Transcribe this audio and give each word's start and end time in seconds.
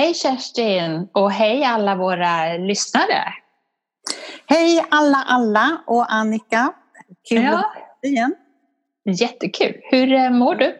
Hej 0.00 0.14
Kerstin 0.14 1.08
och 1.12 1.32
hej 1.32 1.64
alla 1.64 1.96
våra 1.96 2.56
lyssnare. 2.56 3.24
Hej 4.46 4.86
alla 4.90 5.24
alla 5.28 5.82
och 5.86 6.12
Annika. 6.12 6.72
Kul 7.28 7.42
ja. 7.42 7.58
att 7.58 8.04
igen. 8.04 8.34
Jättekul. 9.04 9.80
Hur 9.90 10.12
eh, 10.12 10.30
mår 10.30 10.54
du? 10.54 10.76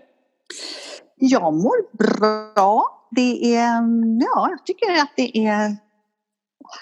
Jag 1.17 1.55
mår 1.55 1.97
bra. 1.97 3.07
Det 3.11 3.57
är, 3.57 3.83
ja, 4.21 4.49
jag 4.51 4.67
tycker 4.67 4.93
att 4.93 5.13
det 5.17 5.39
är 5.39 5.77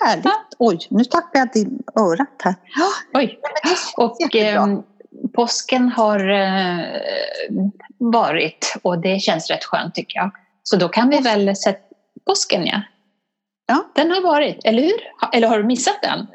härligt. 0.01 0.25
Ja. 0.25 0.33
Oj, 0.59 0.79
nu 0.91 1.05
tappade 1.05 1.39
jag 1.39 1.53
till 1.53 1.79
örat 1.97 2.43
här. 2.45 2.55
Oj. 3.15 3.41
och 3.97 4.37
eh, 4.37 4.79
påsken 5.35 5.89
har 5.89 6.29
eh, 6.29 6.85
varit 7.99 8.75
och 8.83 8.99
det 8.99 9.21
känns 9.21 9.51
rätt 9.51 9.65
skönt 9.65 9.95
tycker 9.95 10.19
jag. 10.19 10.31
Så 10.63 10.77
då 10.77 10.89
kan 10.89 11.09
vi 11.09 11.19
väl 11.19 11.57
sätta 11.57 11.88
påsken 12.29 12.67
ja. 12.67 12.83
Ja. 13.67 13.93
Den 13.95 14.11
har 14.11 14.23
varit, 14.23 14.65
eller 14.65 14.83
hur? 14.83 15.01
Eller 15.33 15.49
har 15.49 15.59
du 15.59 15.65
missat 15.65 16.03
den? 16.03 16.27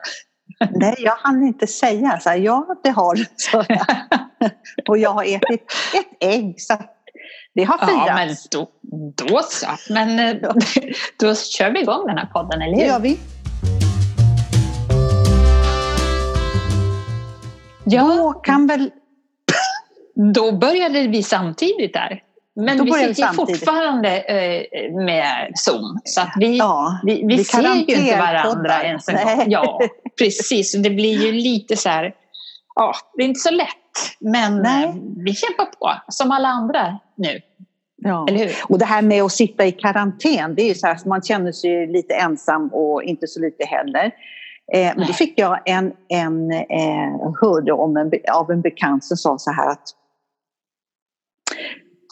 Nej, 0.72 0.96
jag 0.98 1.16
hann 1.16 1.44
inte 1.44 1.68
säga. 1.68 2.20
Så 2.20 2.30
här, 2.30 2.38
ja, 2.38 2.68
det 2.84 2.90
har 2.90 3.16
du, 3.16 3.26
Och 4.90 4.98
jag 4.98 5.10
har 5.10 5.24
ätit 5.24 5.72
ett 5.94 6.18
ägg, 6.20 6.62
så 6.62 6.78
det 7.56 7.64
har 7.64 7.78
firats. 7.78 8.08
Ja, 8.08 8.16
men 8.16 8.36
då, 8.52 8.70
då 9.28 9.42
så. 9.44 9.94
Men 9.94 10.20
eh, 10.20 10.36
då, 10.42 10.54
då 11.20 11.36
kör 11.36 11.72
vi 11.72 11.82
igång 11.82 12.08
den 12.08 12.18
här 12.18 12.26
podden, 12.26 12.62
eller 12.62 12.76
hur? 12.76 12.82
Det 12.82 12.88
gör 12.88 13.00
vi. 13.00 13.20
Ja, 17.86 18.16
då 18.18 18.34
kan 18.34 18.68
väl... 18.68 18.92
Då 20.34 20.52
började 20.52 21.08
vi 21.08 21.24
samtidigt 21.24 21.94
där. 21.94 22.24
Men 22.56 22.86
vi 22.86 22.92
sitter 22.92 23.34
fortfarande 23.34 24.18
eh, 24.20 24.94
med 24.94 25.52
Zoom 25.56 26.00
så 26.04 26.22
att 26.22 26.34
vi, 26.40 26.58
ja, 26.58 27.00
vi, 27.04 27.16
vi, 27.16 27.36
vi 27.36 27.44
ser 27.44 27.62
ju 27.62 27.80
inte 27.80 28.18
varandra 28.18 28.84
ens 28.84 29.10
en 29.10 29.16
gång. 29.16 29.46
Ja, 29.48 29.80
precis. 30.18 30.74
Det 30.84 30.90
blir 30.90 31.26
ju 31.26 31.32
lite 31.32 31.76
så 31.76 31.90
här, 31.90 32.14
ja, 32.76 32.94
det 33.18 33.24
är 33.24 33.28
inte 33.28 33.40
så 33.40 33.52
lätt. 33.52 33.68
Men 34.20 34.62
Nej. 34.62 34.86
Eh, 34.86 34.94
vi 35.26 35.34
kämpar 35.34 35.66
på 35.66 35.94
som 36.08 36.32
alla 36.32 36.48
andra 36.48 37.00
nu. 37.16 37.42
Ja. 37.96 38.26
Eller 38.30 38.40
hur? 38.40 38.52
Och 38.70 38.80
det 38.80 38.86
här 38.86 39.02
med 39.02 39.24
att 39.24 39.32
sitta 39.32 39.66
i 39.66 39.72
karantän, 39.72 40.56
det 40.56 40.62
är 40.62 40.68
ju 40.68 40.76
så 40.76 40.88
här, 40.88 40.98
man 41.06 41.22
känner 41.22 41.52
sig 41.52 41.88
lite 41.88 42.14
ensam 42.14 42.70
och 42.74 43.04
inte 43.04 43.28
så 43.28 43.40
lite 43.40 43.66
heller. 43.66 44.12
Eh, 44.74 44.94
men 44.98 45.08
då 45.08 45.14
fick 45.14 45.40
jag 45.40 45.60
en, 45.66 45.94
en 46.10 46.52
eh, 46.52 47.34
hörde 47.42 47.72
om 47.72 47.98
en, 47.98 48.12
av 48.34 48.52
en 48.52 48.62
bekant 48.62 49.04
som 49.04 49.18
sa 49.18 49.38
så 49.38 49.52
här 49.52 49.72
att 49.72 49.84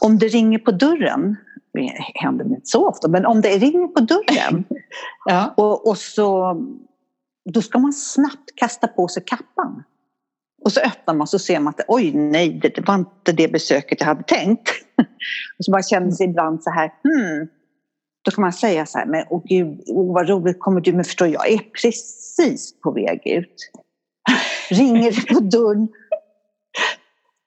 om 0.06 0.18
det 0.18 0.28
ringer 0.28 0.60
på 0.60 0.72
dörren, 0.72 1.36
det 1.74 1.94
händer 2.16 2.46
inte 2.46 2.62
så 2.64 2.88
ofta, 2.88 3.08
men 3.08 3.26
om 3.26 3.42
det 3.42 3.58
ringer 3.58 3.88
på 3.88 4.00
dörren 4.00 4.64
ja. 5.26 5.54
och, 5.58 5.88
och, 5.88 5.98
så, 5.98 6.58
då 7.50 7.62
ska 7.62 7.80
man 7.80 7.94
snabbt 7.94 8.56
kasta 8.56 8.88
på 8.88 9.08
sig 9.08 9.24
kappan. 9.26 9.84
Och 10.64 10.72
så 10.72 10.80
öppnar 10.80 11.14
man 11.14 11.28
så 11.28 11.40
ser 11.40 11.60
man 11.60 11.74
att 11.78 11.86
oj 11.88 12.12
nej, 12.14 12.60
det 12.64 12.88
var 12.88 12.96
inte 12.96 13.32
det 13.32 13.52
besöket 13.52 14.00
jag 14.00 14.08
hade 14.08 14.24
tänkt. 14.24 14.70
och 15.58 15.66
så 15.66 15.72
man 15.72 15.84
känner 15.84 16.12
sig 16.12 16.30
ibland 16.30 16.64
så 16.64 16.70
här, 16.70 16.94
hmm. 17.04 17.48
Då 18.24 18.32
kan 18.32 18.42
man 18.42 18.54
säga 18.54 18.86
så 18.86 18.98
här, 18.98 19.06
men 19.06 19.26
åh 19.30 19.42
gud, 19.46 19.82
åh, 19.88 20.14
vad 20.14 20.30
roligt 20.30 20.60
kommer 20.60 20.82
du, 20.82 20.94
men 20.94 21.04
förstår 21.04 21.28
jag 21.28 21.52
är 21.52 21.58
precis 21.58 22.80
på 22.84 22.92
väg 22.92 23.22
ut. 23.26 23.72
Ringer 24.70 25.34
på 25.34 25.40
dörren 25.40 25.88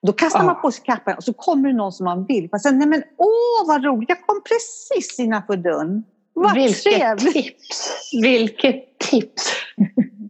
då 0.05 0.13
kastar 0.13 0.39
ja. 0.39 0.45
man 0.45 0.61
på 0.61 0.71
sig 0.71 0.83
kappan 0.85 1.15
och 1.17 1.23
så 1.23 1.33
kommer 1.33 1.69
det 1.69 1.75
någon 1.75 1.91
som 1.91 2.03
man 2.03 2.25
vill. 2.25 2.49
Man 2.51 2.59
säger, 2.59 2.75
nej 2.75 2.87
men 2.87 3.03
åh 3.17 3.67
vad 3.67 3.83
roligt, 3.83 4.09
jag 4.09 4.27
kom 4.27 4.41
precis 4.43 5.19
innanför 5.19 5.57
dörren. 5.57 6.03
Vad 6.33 6.53
Vilket 6.53 6.83
trevligt. 6.83 7.33
tips! 7.33 8.11
Vilket 8.21 8.99
tips! 8.99 9.53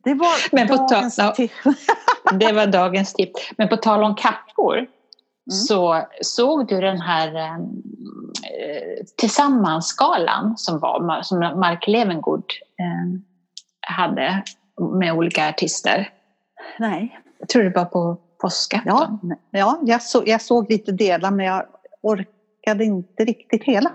Det 0.03 0.13
var 0.13 0.55
men 0.55 0.67
dagens 0.67 1.15
ta- 1.15 1.31
tips. 1.31 1.53
det 2.33 2.51
var 2.51 2.67
dagens 2.67 3.13
tips. 3.13 3.51
Men 3.57 3.69
på 3.69 3.77
tal 3.77 4.03
om 4.03 4.15
kappor 4.15 4.77
mm. 4.77 4.87
så 5.67 6.07
såg 6.21 6.67
du 6.67 6.81
den 6.81 7.01
här 7.01 7.35
eh, 7.35 9.05
Tillsammans-skalan 9.17 10.57
som 10.57 10.79
var, 10.79 11.21
som 11.21 11.39
Mark 11.39 11.87
Levengood 11.87 12.43
eh, 12.79 13.21
hade 13.95 14.43
med 14.99 15.13
olika 15.13 15.49
artister? 15.49 16.09
Nej. 16.79 17.19
Jag 17.39 17.49
tror 17.49 17.63
det 17.63 17.69
var 17.69 17.85
på 17.85 18.17
påskafton. 18.41 19.19
Ja, 19.21 19.35
ja 19.51 19.79
jag, 19.85 20.01
så, 20.01 20.23
jag 20.25 20.41
såg 20.41 20.71
lite 20.71 20.91
delar 20.91 21.31
men 21.31 21.45
jag 21.45 21.65
orkade 22.01 22.83
inte 22.83 23.25
riktigt 23.25 23.63
hela. 23.63 23.91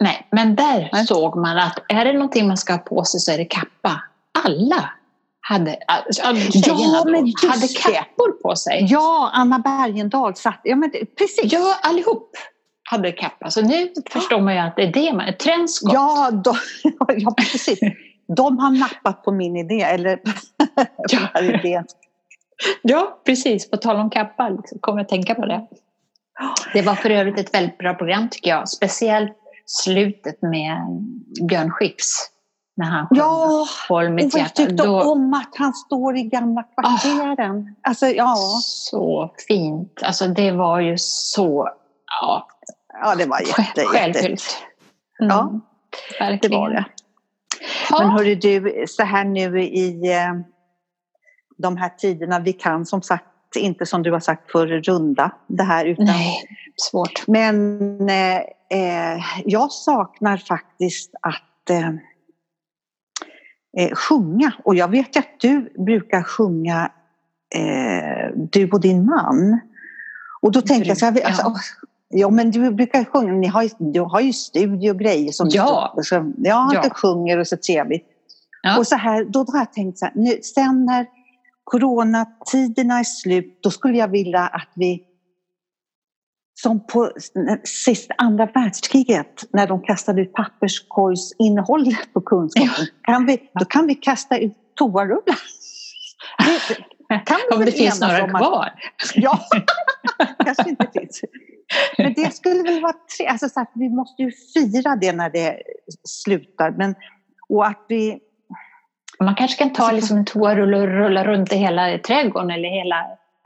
Nej, 0.00 0.28
men 0.30 0.56
där 0.56 0.88
Nej. 0.92 1.06
såg 1.06 1.36
man 1.36 1.58
att 1.58 1.78
är 1.88 2.04
det 2.04 2.12
någonting 2.12 2.48
man 2.48 2.56
ska 2.56 2.72
ha 2.72 2.78
på 2.78 3.04
sig 3.04 3.20
så 3.20 3.32
är 3.32 3.38
det 3.38 3.44
kappa. 3.44 4.02
Alla 4.44 4.90
hade, 5.40 5.76
ja, 6.08 6.32
men 7.04 7.32
hade 7.50 7.68
kappor 7.68 8.42
på 8.42 8.56
sig. 8.56 8.86
Ja, 8.88 9.30
Anna 9.32 9.58
Bergendahl 9.58 10.34
satt, 10.36 10.60
ja 10.64 10.76
men 10.76 10.90
precis. 11.18 11.52
Ja, 11.52 11.78
allihop 11.82 12.36
hade 12.90 13.12
kappa. 13.12 13.50
Så 13.50 13.62
nu 13.62 13.92
ja. 13.94 14.02
förstår 14.10 14.40
man 14.40 14.54
ju 14.54 14.60
att 14.60 14.76
det 14.76 14.82
är 14.82 14.92
det 14.92 15.12
man, 15.12 15.36
trendskott. 15.40 15.92
Ja, 15.92 16.30
då, 16.44 16.56
ja 17.16 17.34
precis. 17.36 17.78
De 18.36 18.58
har 18.58 18.70
nappat 18.70 19.24
på 19.24 19.32
min 19.32 19.56
idé, 19.56 19.80
eller 19.80 20.20
ja. 21.08 21.40
idén. 21.40 21.84
Ja, 22.82 23.20
precis. 23.24 23.70
På 23.70 23.76
tal 23.76 23.96
om 23.96 24.10
kappa 24.10 24.48
liksom, 24.48 24.78
kom 24.78 24.98
jag 24.98 25.04
att 25.04 25.08
tänka 25.08 25.34
på 25.34 25.46
det. 25.46 25.66
Det 26.72 26.82
var 26.82 26.94
för 26.94 27.10
övrigt 27.10 27.38
ett 27.38 27.54
väldigt 27.54 27.78
bra 27.78 27.94
program 27.94 28.28
tycker 28.28 28.50
jag. 28.50 28.68
Speciellt 28.68 29.36
slutet 29.66 30.42
med 30.42 30.78
Björn 31.48 31.70
Skifs. 31.70 32.28
När 32.76 32.86
han 32.86 33.06
ja, 33.10 33.66
och 33.88 34.02
jag 34.04 34.54
tyckte 34.54 34.84
Då... 34.84 35.02
om 35.02 35.34
att 35.34 35.56
han 35.56 35.72
står 35.72 36.16
i 36.16 36.22
gamla 36.22 36.62
kvarteren. 36.62 37.56
Oh, 37.56 37.66
alltså, 37.82 38.06
ja. 38.06 38.36
Så 38.62 39.34
fint. 39.48 40.02
Alltså 40.02 40.28
det 40.28 40.50
var 40.50 40.80
ju 40.80 40.94
så... 40.98 41.68
Ja, 42.20 42.46
ja 43.02 43.14
det 43.14 43.26
var 43.26 43.40
jätte, 43.40 43.84
självfyllt. 43.84 44.62
Mm, 45.20 45.30
ja, 45.30 45.60
verkligen. 46.18 46.50
det 46.50 46.56
var 46.56 46.70
det. 46.70 46.84
Ja. 47.90 47.98
Men 47.98 48.10
hörru 48.10 48.34
du, 48.34 48.84
så 48.88 49.02
här 49.02 49.24
nu 49.24 49.62
i 49.62 50.12
eh, 50.12 50.32
de 51.62 51.76
här 51.76 51.88
tiderna. 51.88 52.38
Vi 52.38 52.52
kan 52.52 52.86
som 52.86 53.02
sagt 53.02 53.24
inte 53.56 53.86
som 53.86 54.02
du 54.02 54.12
har 54.12 54.20
sagt 54.20 54.52
för 54.52 54.66
runda 54.66 55.30
det 55.46 55.62
här. 55.62 55.84
Utan, 55.84 56.04
Nej, 56.04 56.44
svårt. 56.76 57.26
Men 57.26 57.80
eh, 58.08 58.36
eh, 58.70 59.22
jag 59.44 59.72
saknar 59.72 60.36
faktiskt 60.36 61.14
att 61.22 61.70
eh, 61.70 61.88
eh, 63.78 63.94
sjunga. 63.94 64.52
Och 64.64 64.74
jag 64.74 64.88
vet 64.88 65.16
att 65.16 65.40
du 65.40 65.72
brukar 65.84 66.22
sjunga, 66.22 66.90
eh, 67.54 68.36
du 68.36 68.70
och 68.70 68.80
din 68.80 69.06
man. 69.06 69.60
Och 70.40 70.52
då 70.52 70.60
tänker 70.60 70.88
jag 70.88 70.98
så 70.98 71.06
här, 71.06 71.26
alltså, 71.26 71.54
ja. 72.08 72.30
Men 72.30 72.50
du 72.50 72.70
brukar 72.70 73.04
sjunga, 73.04 73.32
ni 73.32 73.46
har, 73.46 73.92
du 73.92 74.00
har 74.00 74.20
ju 74.20 74.32
studiogrejer 74.32 75.32
som 75.32 75.48
ja. 75.50 75.94
du 75.96 76.02
så, 76.02 76.32
ja, 76.36 76.70
ja. 76.74 76.82
Du 76.82 76.90
sjunger 76.90 77.38
och 77.38 77.46
så 77.46 77.56
trevligt. 77.56 78.06
Ja. 78.62 78.78
Och 78.78 78.86
så 78.86 78.96
här, 78.96 79.24
då 79.24 79.38
har 79.38 79.58
jag 79.58 79.72
tänkt 79.72 79.98
så 79.98 80.04
här, 80.04 80.12
nu, 80.16 80.38
sen 80.42 80.84
när 80.84 81.06
coronatiderna 81.64 82.98
är 82.98 83.04
slut, 83.04 83.58
då 83.62 83.70
skulle 83.70 83.98
jag 83.98 84.08
vilja 84.08 84.40
att 84.40 84.68
vi 84.74 85.04
som 86.62 86.86
på 86.86 87.12
sist, 87.64 88.10
andra 88.18 88.46
världskriget 88.46 89.44
när 89.52 89.66
de 89.66 89.82
kastade 89.82 90.22
ut 90.22 90.32
papperskorgsinnehållet 90.32 92.12
på 92.12 92.20
kunskapen. 92.20 92.86
Kan 93.02 93.26
vi, 93.26 93.50
då 93.54 93.64
kan 93.64 93.86
vi 93.86 93.94
kasta 93.94 94.38
ut 94.38 94.56
toarullar. 94.74 95.38
Kan 97.26 97.38
vi 97.50 97.56
Om 97.56 97.64
det 97.64 97.72
finns 97.72 98.00
några 98.00 98.28
kvar? 98.28 98.72
ja, 99.14 99.40
kanske 100.44 100.68
inte 100.68 100.90
finns. 100.92 101.20
Men 101.98 102.14
det 102.14 102.34
skulle 102.34 102.62
väl 102.62 102.80
vara 102.82 102.94
tre, 103.16 103.26
alltså 103.26 103.48
så 103.48 103.60
att 103.60 103.70
vi 103.74 103.88
måste 103.88 104.22
ju 104.22 104.32
fira 104.54 104.96
det 104.96 105.12
när 105.12 105.30
det 105.30 105.62
slutar. 106.04 106.70
Men, 106.70 106.94
och 107.48 107.66
att 107.66 107.84
vi 107.88 108.18
man 109.24 109.34
kanske 109.34 109.58
kan 109.58 109.72
ta 109.72 109.92
liksom 109.92 110.16
en 110.16 110.24
toarulle 110.24 110.76
och 110.76 110.88
rulla 110.88 111.24
runt 111.24 111.52
i 111.52 111.56
hela 111.56 111.98
trädgården 111.98 112.50
eller 112.50 112.68
hela 112.68 112.96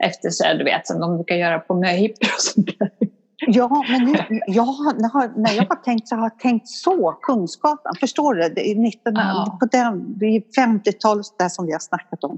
efter 0.03 0.29
så 0.29 0.43
du 0.57 0.63
vet, 0.63 0.87
som 0.87 0.99
de 0.99 1.15
brukar 1.15 1.35
göra 1.35 1.59
på 1.59 1.73
möhippor 1.73 2.27
och 2.35 2.41
sånt 2.41 2.79
där. 2.79 2.91
Ja, 3.39 3.85
men 3.89 4.03
nu, 4.05 4.41
jag 4.47 4.63
har, 4.63 5.41
när 5.41 5.55
jag 5.55 5.65
har 5.69 5.83
tänkt 5.83 6.07
så 6.07 6.15
har 6.15 6.23
jag 6.23 6.39
tänkt 6.39 6.67
så, 6.67 7.11
Kungsgatan, 7.11 7.95
förstår 7.99 8.35
du? 8.35 8.49
Det 8.49 8.71
är, 8.71 8.75
19, 8.75 9.13
ja. 9.15 9.57
på 9.59 9.65
den, 9.65 10.19
det 10.19 10.25
är 10.25 10.39
50-talet 10.39 11.25
där 11.39 11.49
som 11.49 11.65
vi 11.65 11.71
har 11.71 11.79
snackat 11.79 12.23
om. 12.23 12.37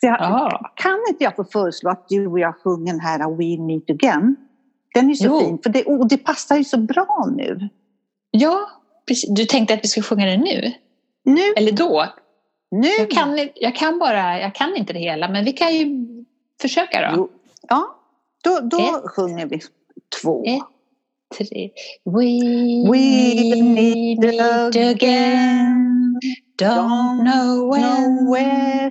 Så 0.00 0.06
jag, 0.06 0.20
ja. 0.20 0.72
Kan 0.74 0.98
inte 1.08 1.24
jag 1.24 1.36
få 1.36 1.44
föreslå 1.44 1.90
att 1.90 2.08
du 2.08 2.26
och 2.26 2.38
jag 2.38 2.54
sjunger 2.64 2.92
den 2.92 3.00
här 3.00 3.18
We 3.18 3.62
Meet 3.62 3.90
Again? 3.90 4.36
Den 4.94 5.10
är 5.10 5.14
så 5.14 5.24
jo. 5.24 5.40
fin, 5.40 5.58
för 5.62 5.70
det, 5.70 5.84
och 5.84 6.08
det 6.08 6.18
passar 6.18 6.56
ju 6.56 6.64
så 6.64 6.78
bra 6.78 7.28
nu. 7.36 7.68
Ja, 8.30 8.70
precis. 9.08 9.30
du 9.34 9.44
tänkte 9.44 9.74
att 9.74 9.84
vi 9.84 9.88
skulle 9.88 10.04
sjunga 10.04 10.26
den 10.26 10.40
nu? 10.40 10.72
Nu? 11.24 11.52
Eller 11.56 11.72
då? 11.72 12.06
Nu. 12.70 13.06
Kan, 13.10 13.48
jag, 13.54 13.76
kan 13.76 13.98
bara, 13.98 14.40
jag 14.40 14.54
kan 14.54 14.76
inte 14.76 14.92
det 14.92 14.98
hela, 14.98 15.28
men 15.28 15.44
vi 15.44 15.52
kan 15.52 15.74
ju 15.74 16.06
försöka 16.60 17.10
då. 17.10 17.28
Ja, 17.68 17.96
då, 18.42 18.60
då 18.60 19.02
sjunger 19.08 19.46
vi 19.46 19.60
två. 20.22 20.44
Ett, 20.44 20.62
tre. 21.38 21.70
We, 22.04 22.26
we 22.90 23.62
meet 23.62 24.40
again. 24.76 26.18
Don't 26.58 27.24
know 27.24 27.70
when. 27.70 28.30
Where, 28.30 28.90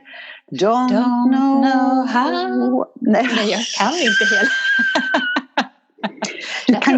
don't, 0.51 0.89
don't 0.89 1.29
know, 1.61 2.05
how. 2.05 2.85
Nej. 3.01 3.27
Nej, 3.35 3.49
jag 3.51 3.65
kan 3.77 3.93
inte 3.93 4.25
hela. 4.35 4.49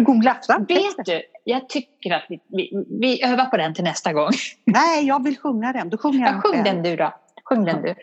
Googla 0.00 0.36
fram 0.46 0.64
Vet 0.64 1.04
du, 1.04 1.22
jag 1.44 1.68
tycker 1.68 2.10
att 2.10 2.26
vi, 2.28 2.40
vi, 2.48 2.86
vi, 3.00 3.24
övar 3.24 3.46
på 3.46 3.56
den 3.56 3.74
till 3.74 3.84
nästa 3.84 4.12
gång. 4.12 4.30
Nej, 4.64 5.06
jag 5.06 5.24
vill 5.24 5.38
sjunga 5.38 5.72
den. 5.72 5.90
Då 5.90 5.98
sjunger 5.98 6.26
jag 6.26 6.34
ja, 6.34 6.40
sjung 6.40 6.64
den 6.64 6.82
du 6.82 6.96
då. 6.96 7.14
Sjung 7.44 7.64
den 7.64 7.82
du. 7.82 7.94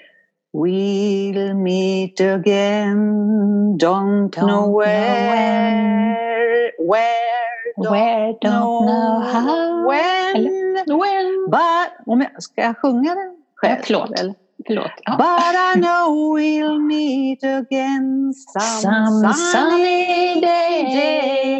We'll 0.54 1.54
meet 1.54 2.20
again, 2.20 3.78
don't, 3.78 4.32
don't 4.32 4.48
know 4.48 4.80
where, 4.80 6.72
where, 6.80 7.74
don't, 7.78 7.92
where, 7.92 8.34
don't 8.42 8.42
know, 8.42 8.82
know 8.82 9.20
how, 9.22 9.88
when, 9.88 10.74
when. 10.88 11.50
But, 11.52 12.08
om 12.08 12.22
jag, 12.22 12.44
ska 12.44 12.62
jag 12.62 12.78
sjunga 12.78 13.16
den 13.16 13.38
själv? 13.56 13.76
Ja, 13.78 13.84
förlåt. 13.84 14.20
Eller? 14.20 14.36
Förlåt. 14.68 14.92
Ja. 15.06 15.18
But 15.18 15.56
I 15.56 15.80
know 15.82 16.34
we'll 16.34 16.80
meet 16.80 17.44
again 17.44 18.34
some, 18.34 18.82
some 18.82 19.34
sunny 19.34 20.42
day. 20.42 21.60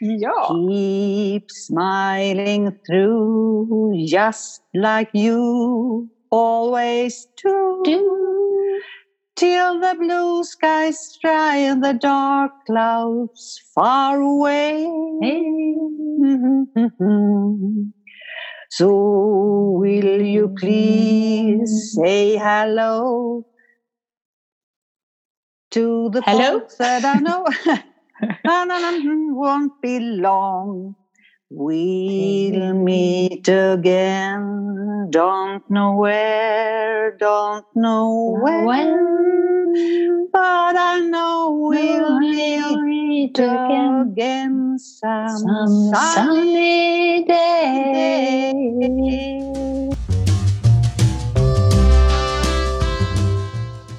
Ja. 0.00 0.48
Keep 0.48 1.44
smiling 1.50 2.72
through 2.86 3.94
just 4.06 4.62
like 4.72 5.10
you 5.14 6.08
always 6.30 7.26
do. 7.42 7.82
do. 7.84 8.24
Till 9.36 9.80
the 9.80 9.94
blue 9.98 10.44
skies 10.44 11.18
dry 11.20 11.56
and 11.56 11.82
the 11.82 11.92
dark 11.94 12.52
clouds 12.66 13.60
far 13.74 14.20
away. 14.20 14.88
Hey. 15.22 15.42
Mm-hmm. 16.20 17.90
So 18.76 18.88
will 19.78 20.20
you 20.20 20.48
please 20.58 21.92
say 21.94 22.36
hello 22.36 23.46
to 25.70 26.10
the 26.10 26.20
hello? 26.22 26.58
folks 26.58 26.76
that 26.78 27.04
I 27.04 27.20
know? 27.20 27.46
Hmm, 28.46 29.34
won't 29.36 29.80
be 29.80 30.00
long. 30.00 30.96
We'll 31.50 32.74
meet 32.74 33.46
again. 33.46 35.08
Don't 35.10 35.70
know 35.70 35.94
where, 35.94 37.16
don't 37.16 37.66
know 37.76 38.38
when. 38.42 38.64
when 38.64 39.53
but 40.32 40.76
I 40.76 41.00
know 41.00 41.70
we'll 41.70 42.20
meet 42.20 43.38
again, 43.38 44.12
again 44.12 44.78
some, 44.78 45.38
some 45.38 45.94
sunny 46.14 47.24
day. 47.24 48.52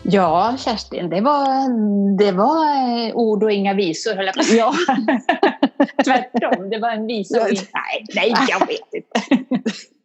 Ja, 0.03 0.55
Kerstin, 0.57 1.09
det 1.09 1.21
var, 1.21 1.69
det 2.17 2.31
var 2.31 2.65
eh, 3.07 3.15
ord 3.15 3.43
och 3.43 3.51
inga 3.51 3.73
visor, 3.73 4.15
höll 4.15 4.25
jag 4.25 4.35
på 4.35 4.43
säga. 4.43 4.71
Tvärtom, 6.03 6.69
det 6.69 6.79
var 6.79 6.89
en 6.89 7.07
visa 7.07 7.41
och 7.41 7.47
nej, 7.49 8.05
nej, 8.15 8.33
jag 8.49 8.67
vet 8.67 8.93
inte. 8.93 9.21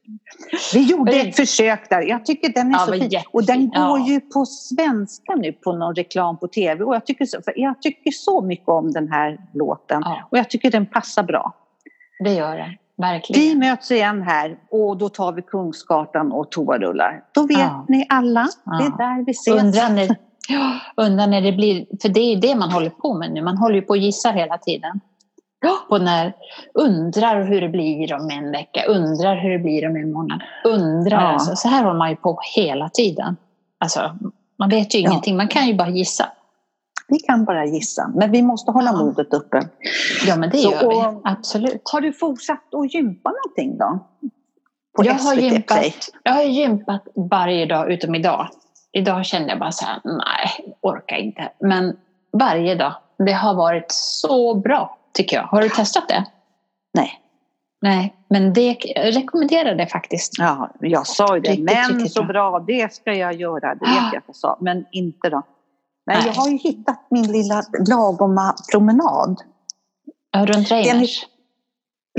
Vi 0.75 0.83
gjorde 0.83 1.12
ett 1.12 1.37
försök 1.37 1.91
där. 1.91 2.03
Jag 2.03 2.27
tycker 2.27 2.53
den 2.53 2.69
är 2.69 2.73
ja, 2.73 2.79
så 2.79 2.93
fin. 2.93 3.03
Jättefin. 3.03 3.31
Och 3.33 3.45
den 3.45 3.69
går 3.69 3.99
ja. 3.99 4.07
ju 4.09 4.21
på 4.21 4.47
svenska 4.47 5.35
nu 5.35 5.53
på 5.53 5.73
någon 5.73 5.95
reklam 5.95 6.39
på 6.39 6.49
tv. 6.49 6.85
Och 6.85 6.95
jag 6.95 7.07
tycker 7.07 7.25
så, 7.25 7.39
jag 7.57 7.83
tycker 7.83 8.11
så 8.11 8.41
mycket 8.43 8.69
om 8.69 8.93
den 8.93 9.09
här 9.09 9.39
låten. 9.55 10.03
Ja. 10.05 10.29
Och 10.31 10.39
jag 10.39 10.51
tycker 10.51 10.71
den 10.71 10.87
passar 10.87 11.23
bra. 11.23 11.55
Det 12.25 12.35
gör 12.35 12.57
den. 12.57 12.77
Verkligen. 12.97 13.43
Vi 13.43 13.57
möts 13.57 13.91
igen 13.91 14.23
här 14.23 14.57
och 14.71 14.97
då 14.97 15.09
tar 15.09 15.33
vi 15.33 15.43
Kungsgatan 15.43 16.33
och 16.33 16.51
toarullar. 16.51 17.25
Då 17.35 17.47
vet 17.47 17.59
ja. 17.59 17.85
ni 17.89 18.07
alla, 18.09 18.49
det 18.65 18.85
är 18.85 18.99
där 18.99 19.25
vi 19.25 19.31
ses. 19.31 19.55
Undrar 19.55 19.91
när, 19.91 20.17
undrar 20.97 21.27
när 21.27 21.41
det 21.41 21.53
blir, 21.53 21.87
för 22.03 22.09
det 22.09 22.21
är 22.21 22.37
det 22.37 22.55
man 22.55 22.71
håller 22.71 22.91
på 22.91 23.15
med 23.15 23.33
nu. 23.33 23.43
Man 23.43 23.57
håller 23.57 23.75
ju 23.75 23.83
på 23.83 23.91
och 23.91 23.97
gissar 23.97 24.33
hela 24.33 24.59
tiden. 24.59 25.01
På 25.89 25.99
när, 25.99 26.33
undrar 26.75 27.43
hur 27.45 27.61
det 27.61 27.69
blir 27.69 28.15
om 28.15 28.31
en 28.31 28.51
vecka, 28.51 28.85
undrar 28.89 29.37
hur 29.37 29.51
det 29.51 29.59
blir 29.59 29.89
om 29.89 29.97
en 29.97 30.12
månad. 30.12 30.41
Undrar, 30.65 31.21
ja. 31.21 31.27
alltså, 31.27 31.57
så 31.57 31.69
här 31.69 31.85
håller 31.85 31.99
man 31.99 32.11
ju 32.11 32.17
på 32.17 32.39
hela 32.57 32.89
tiden. 32.89 33.37
Alltså, 33.79 34.19
man 34.59 34.69
vet 34.69 34.95
ju 34.95 34.99
ja. 34.99 35.11
ingenting, 35.11 35.37
man 35.37 35.49
kan 35.49 35.67
ju 35.67 35.75
bara 35.75 35.89
gissa. 35.89 36.29
Vi 37.09 37.19
kan 37.19 37.45
bara 37.45 37.65
gissa, 37.65 38.11
men 38.15 38.31
vi 38.31 38.43
måste 38.43 38.71
hålla 38.71 38.91
ja. 38.91 38.99
modet 38.99 39.35
uppe. 39.35 39.69
Ja, 40.27 40.37
men 40.37 40.51
det 40.51 40.59
så, 40.59 40.71
gör 40.71 40.89
vi. 40.89 41.21
Absolut. 41.25 41.83
Har 41.93 42.01
du 42.01 42.12
fortsatt 42.12 42.75
att 42.75 42.95
gympa 42.95 43.31
någonting 43.31 43.79
då? 43.79 43.99
På 44.97 45.05
jag, 45.05 45.15
har 45.15 45.35
gympat, 45.35 46.11
jag 46.23 46.33
har 46.33 46.43
gympat 46.43 47.03
varje 47.15 47.67
dag 47.67 47.93
utom 47.93 48.15
idag. 48.15 48.49
Idag 48.93 49.27
kände 49.27 49.49
jag 49.49 49.59
bara 49.59 49.73
så 49.73 49.85
här, 49.85 50.01
nej, 50.05 50.75
orkar 50.81 51.17
inte. 51.17 51.53
Men 51.61 51.97
varje 52.33 52.75
dag. 52.75 52.95
Det 53.27 53.33
har 53.33 53.55
varit 53.55 53.87
så 53.89 54.55
bra, 54.55 54.99
tycker 55.12 55.37
jag. 55.37 55.43
Har 55.43 55.62
du 55.62 55.69
testat 55.69 56.09
det? 56.09 56.25
Nej. 56.95 57.21
Nej, 57.83 58.15
men 58.29 58.53
det 58.53 58.77
jag 58.81 59.17
rekommenderar 59.17 59.75
det 59.75 59.87
faktiskt. 59.87 60.39
Ja, 60.39 60.71
jag 60.81 61.07
sa 61.07 61.37
ju 61.37 61.41
det. 61.41 61.51
Riktigt, 61.51 61.65
men 61.65 61.91
riktigt 61.91 62.12
så 62.12 62.23
bra. 62.23 62.51
bra, 62.51 62.65
det 62.67 62.93
ska 62.93 63.12
jag 63.12 63.35
göra. 63.35 63.75
Det 63.75 63.87
vet 63.87 64.12
jag 64.12 64.17
att 64.17 64.25
jag 64.27 64.37
sa. 64.37 64.59
Men 64.61 64.85
inte 64.93 65.31
då. 65.31 65.43
Nej, 66.07 66.17
Nej, 66.17 66.27
jag 66.27 66.33
har 66.33 66.49
ju 66.49 66.57
hittat 66.57 67.07
min 67.11 67.33
lilla 67.33 67.62
lagoma 67.89 68.55
promenad. 68.73 69.41
Ja, 70.33 70.47
runt 70.47 70.71
Reimers? 70.71 71.27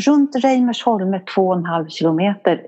Runt 0.06 0.36
Reimersholme, 0.36 1.20
två 1.20 1.48
och 1.48 1.56
en 1.56 1.66
halv 1.66 1.88
kilometer. 1.88 2.62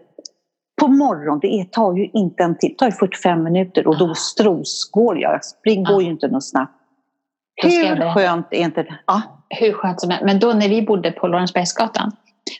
På 0.81 0.87
morgonen, 0.87 1.39
det 1.39 1.71
tar 1.71 1.93
ju 1.93 2.09
inte 2.13 2.43
en 2.43 2.57
tid, 2.57 2.77
tar 2.77 2.91
45 2.91 3.43
minuter 3.43 3.87
och 3.87 3.97
då 3.97 4.11
ah. 4.11 4.15
strosgår 4.15 5.19
jag. 5.19 5.33
Jag 5.33 5.45
spring, 5.45 5.83
går 5.83 6.03
ju 6.03 6.09
inte 6.09 6.27
något 6.27 6.49
snabbt. 6.49 6.73
Hur 7.55 8.13
skönt 8.13 8.47
är 8.51 8.57
inte 8.57 8.83
det? 8.83 8.99
Ja. 9.05 9.21
Hur 9.59 9.73
skönt 9.73 10.01
som 10.01 10.09
helst. 10.09 10.25
Men 10.25 10.39
då 10.39 10.53
när 10.53 10.69
vi 10.69 10.81
bodde 10.81 11.11
på 11.11 11.27
Lorensbergsgatan, 11.27 12.11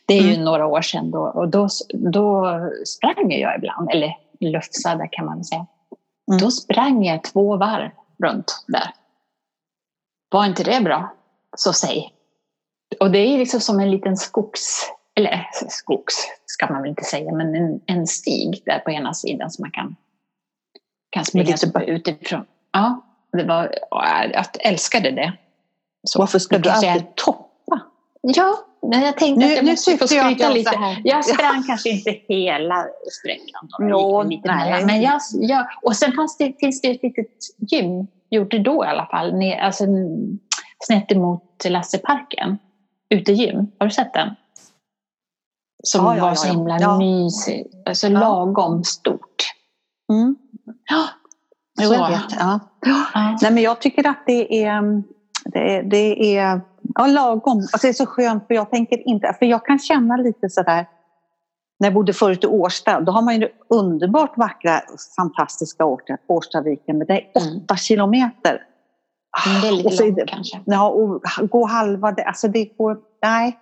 det 0.06 0.14
är 0.14 0.22
ju 0.22 0.32
mm. 0.32 0.44
några 0.44 0.66
år 0.66 0.82
sedan, 0.82 1.10
då, 1.10 1.20
och 1.20 1.48
då, 1.48 1.68
då 1.94 2.60
sprang 2.84 3.32
jag 3.32 3.56
ibland, 3.56 3.90
eller 3.90 4.16
lufsade 4.40 5.08
kan 5.10 5.24
man 5.24 5.44
säga. 5.44 5.66
Mm. 6.28 6.40
Då 6.40 6.50
sprang 6.50 7.04
jag 7.04 7.24
två 7.24 7.56
varv 7.56 7.90
runt 8.22 8.64
där. 8.66 8.90
Var 10.30 10.46
inte 10.46 10.64
det 10.64 10.80
bra? 10.80 11.14
Så 11.56 11.72
säg. 11.72 12.12
Och 13.00 13.10
det 13.10 13.18
är 13.18 13.38
liksom 13.38 13.60
som 13.60 13.80
en 13.80 13.90
liten 13.90 14.16
skogs, 14.16 14.90
eller 15.14 15.48
skogs 15.68 16.14
ska 16.46 16.72
man 16.72 16.82
väl 16.82 16.90
inte 16.90 17.04
säga, 17.04 17.32
men 17.32 17.54
en, 17.54 17.80
en 17.86 18.06
stig 18.06 18.62
där 18.64 18.78
på 18.78 18.90
ena 18.90 19.14
sidan 19.14 19.50
som 19.50 19.62
man 19.62 19.70
kan, 19.70 19.96
kan 21.10 21.24
springa 21.24 21.56
lite 21.62 22.10
utifrån. 22.10 22.44
Ja, 22.72 23.00
det 23.32 23.44
var, 23.44 23.74
jag 23.90 24.44
älskade 24.60 25.10
det. 25.10 25.32
Så, 26.04 26.18
Varför 26.18 26.38
ska 26.38 26.58
du 26.58 26.70
alltid 26.70 26.88
jag, 26.88 27.14
toppa? 27.14 27.80
Ja, 28.22 28.58
men 28.82 29.02
jag 29.02 29.16
tänkte 29.16 29.46
nu, 29.46 29.52
att 29.52 29.56
jag 29.56 29.66
måste 29.66 29.96
få 29.96 30.06
skryta 30.06 30.50
lite. 30.50 30.70
Jag, 30.74 31.00
jag 31.04 31.24
sprang 31.24 31.62
kanske 31.66 31.90
inte 31.90 32.10
hela 32.28 32.86
sträckan. 33.20 33.68
No, 33.78 34.22
lite, 34.22 34.54
nej. 34.54 34.84
Men 34.84 35.02
jag, 35.02 35.20
jag, 35.32 35.66
och 35.82 35.96
sen 35.96 36.12
fanns 36.12 36.36
det, 36.36 36.52
finns 36.60 36.80
det 36.80 36.90
ett 36.90 37.02
litet 37.02 37.26
gym 37.58 38.06
gjorde 38.34 38.58
då 38.58 38.84
i 38.84 38.88
alla 38.88 39.06
fall, 39.06 39.34
ner, 39.34 39.58
alltså, 39.58 39.84
snett 40.86 41.12
emot 41.12 41.64
Lasseparken, 41.64 42.58
utegym. 43.10 43.66
Har 43.78 43.86
du 43.86 43.90
sett 43.90 44.12
den? 44.12 44.34
Som 45.82 46.04
ja, 46.04 46.16
ja, 46.16 46.24
var 46.24 46.34
så 46.34 46.48
himla 46.48 46.80
ja. 46.80 46.98
mysig, 46.98 47.66
alltså 47.86 48.08
lagom 48.08 48.84
stort. 48.84 49.52
Mm. 50.12 50.36
Ja, 50.90 51.08
så. 51.86 51.94
jag 51.94 52.10
vet. 52.10 52.20
Ja. 52.38 52.60
Ja. 53.14 53.38
Nej, 53.42 53.52
men 53.52 53.62
jag 53.62 53.80
tycker 53.80 54.06
att 54.06 54.22
det 54.26 54.64
är, 54.64 55.02
det, 55.44 55.82
det 55.82 56.36
är 56.36 56.60
ja, 56.94 57.06
lagom. 57.06 57.58
Alltså 57.58 57.86
det 57.86 57.88
är 57.88 57.92
så 57.92 58.06
skönt 58.06 58.46
för 58.46 58.54
jag 58.54 58.70
tänker 58.70 59.08
inte, 59.08 59.36
för 59.38 59.46
jag 59.46 59.66
kan 59.66 59.78
känna 59.78 60.16
lite 60.16 60.50
sådär 60.50 60.86
när 61.78 61.86
jag 61.86 61.94
bodde 61.94 62.12
förut 62.12 62.44
i 62.44 62.46
Årsta, 62.46 63.00
då 63.00 63.12
har 63.12 63.22
man 63.22 63.40
ju 63.40 63.48
underbart 63.68 64.38
vackra, 64.38 64.80
fantastiska 65.16 65.84
Årstaviken, 66.28 66.98
men 66.98 67.06
det 67.06 67.12
är 67.12 67.42
mm. 67.42 67.56
åtta 67.56 67.74
mm. 67.74 67.78
kilometer. 67.78 68.62
Det 69.62 69.68
är 69.68 69.72
lite 69.72 70.02
långt 70.04 70.30
kanske. 70.30 70.60
Ja, 70.64 70.88
och 70.88 71.22
gå 71.50 71.66
halva, 71.66 72.12
det, 72.12 72.24
alltså 72.24 72.48
det 72.48 72.64
går, 72.64 72.98
nej. 73.22 73.58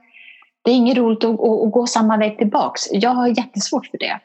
Det 0.65 0.71
är 0.71 0.75
inget 0.75 0.97
roligt 0.97 1.25
att, 1.25 1.31
att, 1.31 1.63
att, 1.67 1.73
gå 1.73 1.87
samma 1.87 2.17
väg 2.17 2.39
tillbaks. 2.39 2.83
Jag 2.93 3.11
har 3.11 3.29
jättesvårt 3.29 3.87
för 3.87 3.99
det. 3.99 4.21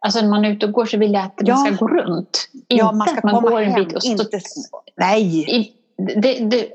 Alltså 0.00 0.20
när 0.20 0.28
man 0.28 0.44
är 0.44 0.50
ute 0.50 0.66
och 0.66 0.72
går 0.72 0.86
så 0.86 0.98
vill 0.98 1.12
jag 1.12 1.22
att 1.24 1.34
ja. 1.36 1.54
man 1.54 1.66
ska 1.66 1.86
gå 1.86 1.92
runt. 1.92 2.48
Inte 2.52 2.64
ja, 2.68 2.92
man 2.92 3.08
ska 3.08 3.18
att 3.18 3.24
man 3.24 3.42
går 3.42 3.60
en 3.60 3.74
bit 3.74 3.94
och 3.94 4.02
stå... 4.02 4.10
Inte, 4.10 4.40
nej! 4.96 5.76
Det, 6.16 6.34
det, 6.34 6.68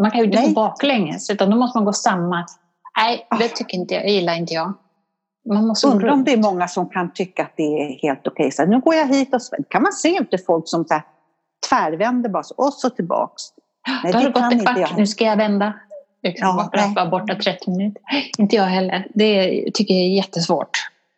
man 0.00 0.10
kan 0.10 0.20
ju 0.20 0.26
inte 0.26 0.38
nej. 0.38 0.48
gå 0.48 0.54
baklänges, 0.54 1.30
utan 1.30 1.50
då 1.50 1.56
måste 1.56 1.78
man 1.78 1.84
gå 1.84 1.92
samma. 1.92 2.46
Nej, 2.96 3.26
det 3.30 3.44
ah. 3.44 3.48
tycker 3.54 3.76
inte 3.76 3.94
jag, 3.94 4.04
det 4.04 4.10
gillar 4.10 4.34
inte 4.34 4.54
jag. 4.54 4.72
Man 5.48 5.66
måste 5.66 5.86
Undrar 5.86 6.08
om 6.08 6.24
det 6.24 6.32
är 6.32 6.36
många 6.36 6.68
som 6.68 6.88
kan 6.88 7.12
tycka 7.12 7.42
att 7.42 7.52
det 7.56 7.62
är 7.62 8.02
helt 8.02 8.26
okej. 8.26 8.46
Okay. 8.46 8.66
nu 8.66 8.80
går 8.80 8.94
jag 8.94 9.06
hit 9.06 9.34
och 9.34 9.42
så 9.42 9.56
kan 9.68 9.82
man 9.82 9.92
se 9.92 10.18
ute 10.20 10.38
folk 10.38 10.68
som 10.68 10.84
så 10.84 10.94
här, 10.94 11.02
tvärvänder 11.68 12.30
bara 12.30 12.42
så, 12.42 12.54
och 12.54 12.72
så 12.72 12.90
tillbaks. 12.90 13.42
Nej, 14.02 14.12
Då 14.12 14.18
har 14.18 14.24
det 14.24 14.30
gått 14.30 14.52
en 14.52 14.60
kvart, 14.60 14.96
nu 14.96 15.06
ska 15.06 15.24
jag 15.24 15.36
vända. 15.36 15.72
Liksom, 16.22 16.48
ja, 16.48 16.70
bara 16.72 16.86
vara 16.86 17.10
borta 17.10 17.34
30 17.34 17.70
minuter. 17.70 18.02
Inte 18.38 18.56
jag 18.56 18.64
heller. 18.64 19.06
Det 19.14 19.64
tycker 19.74 19.94
jag 19.94 20.02
är 20.02 20.16
jättesvårt. 20.16 20.70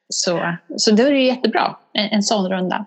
Så, 0.08 0.56
så 0.76 0.90
då 0.90 1.02
är 1.02 1.10
det 1.10 1.20
jättebra, 1.20 1.76
en, 1.92 2.08
en 2.08 2.22
sån 2.22 2.48
runda. 2.48 2.86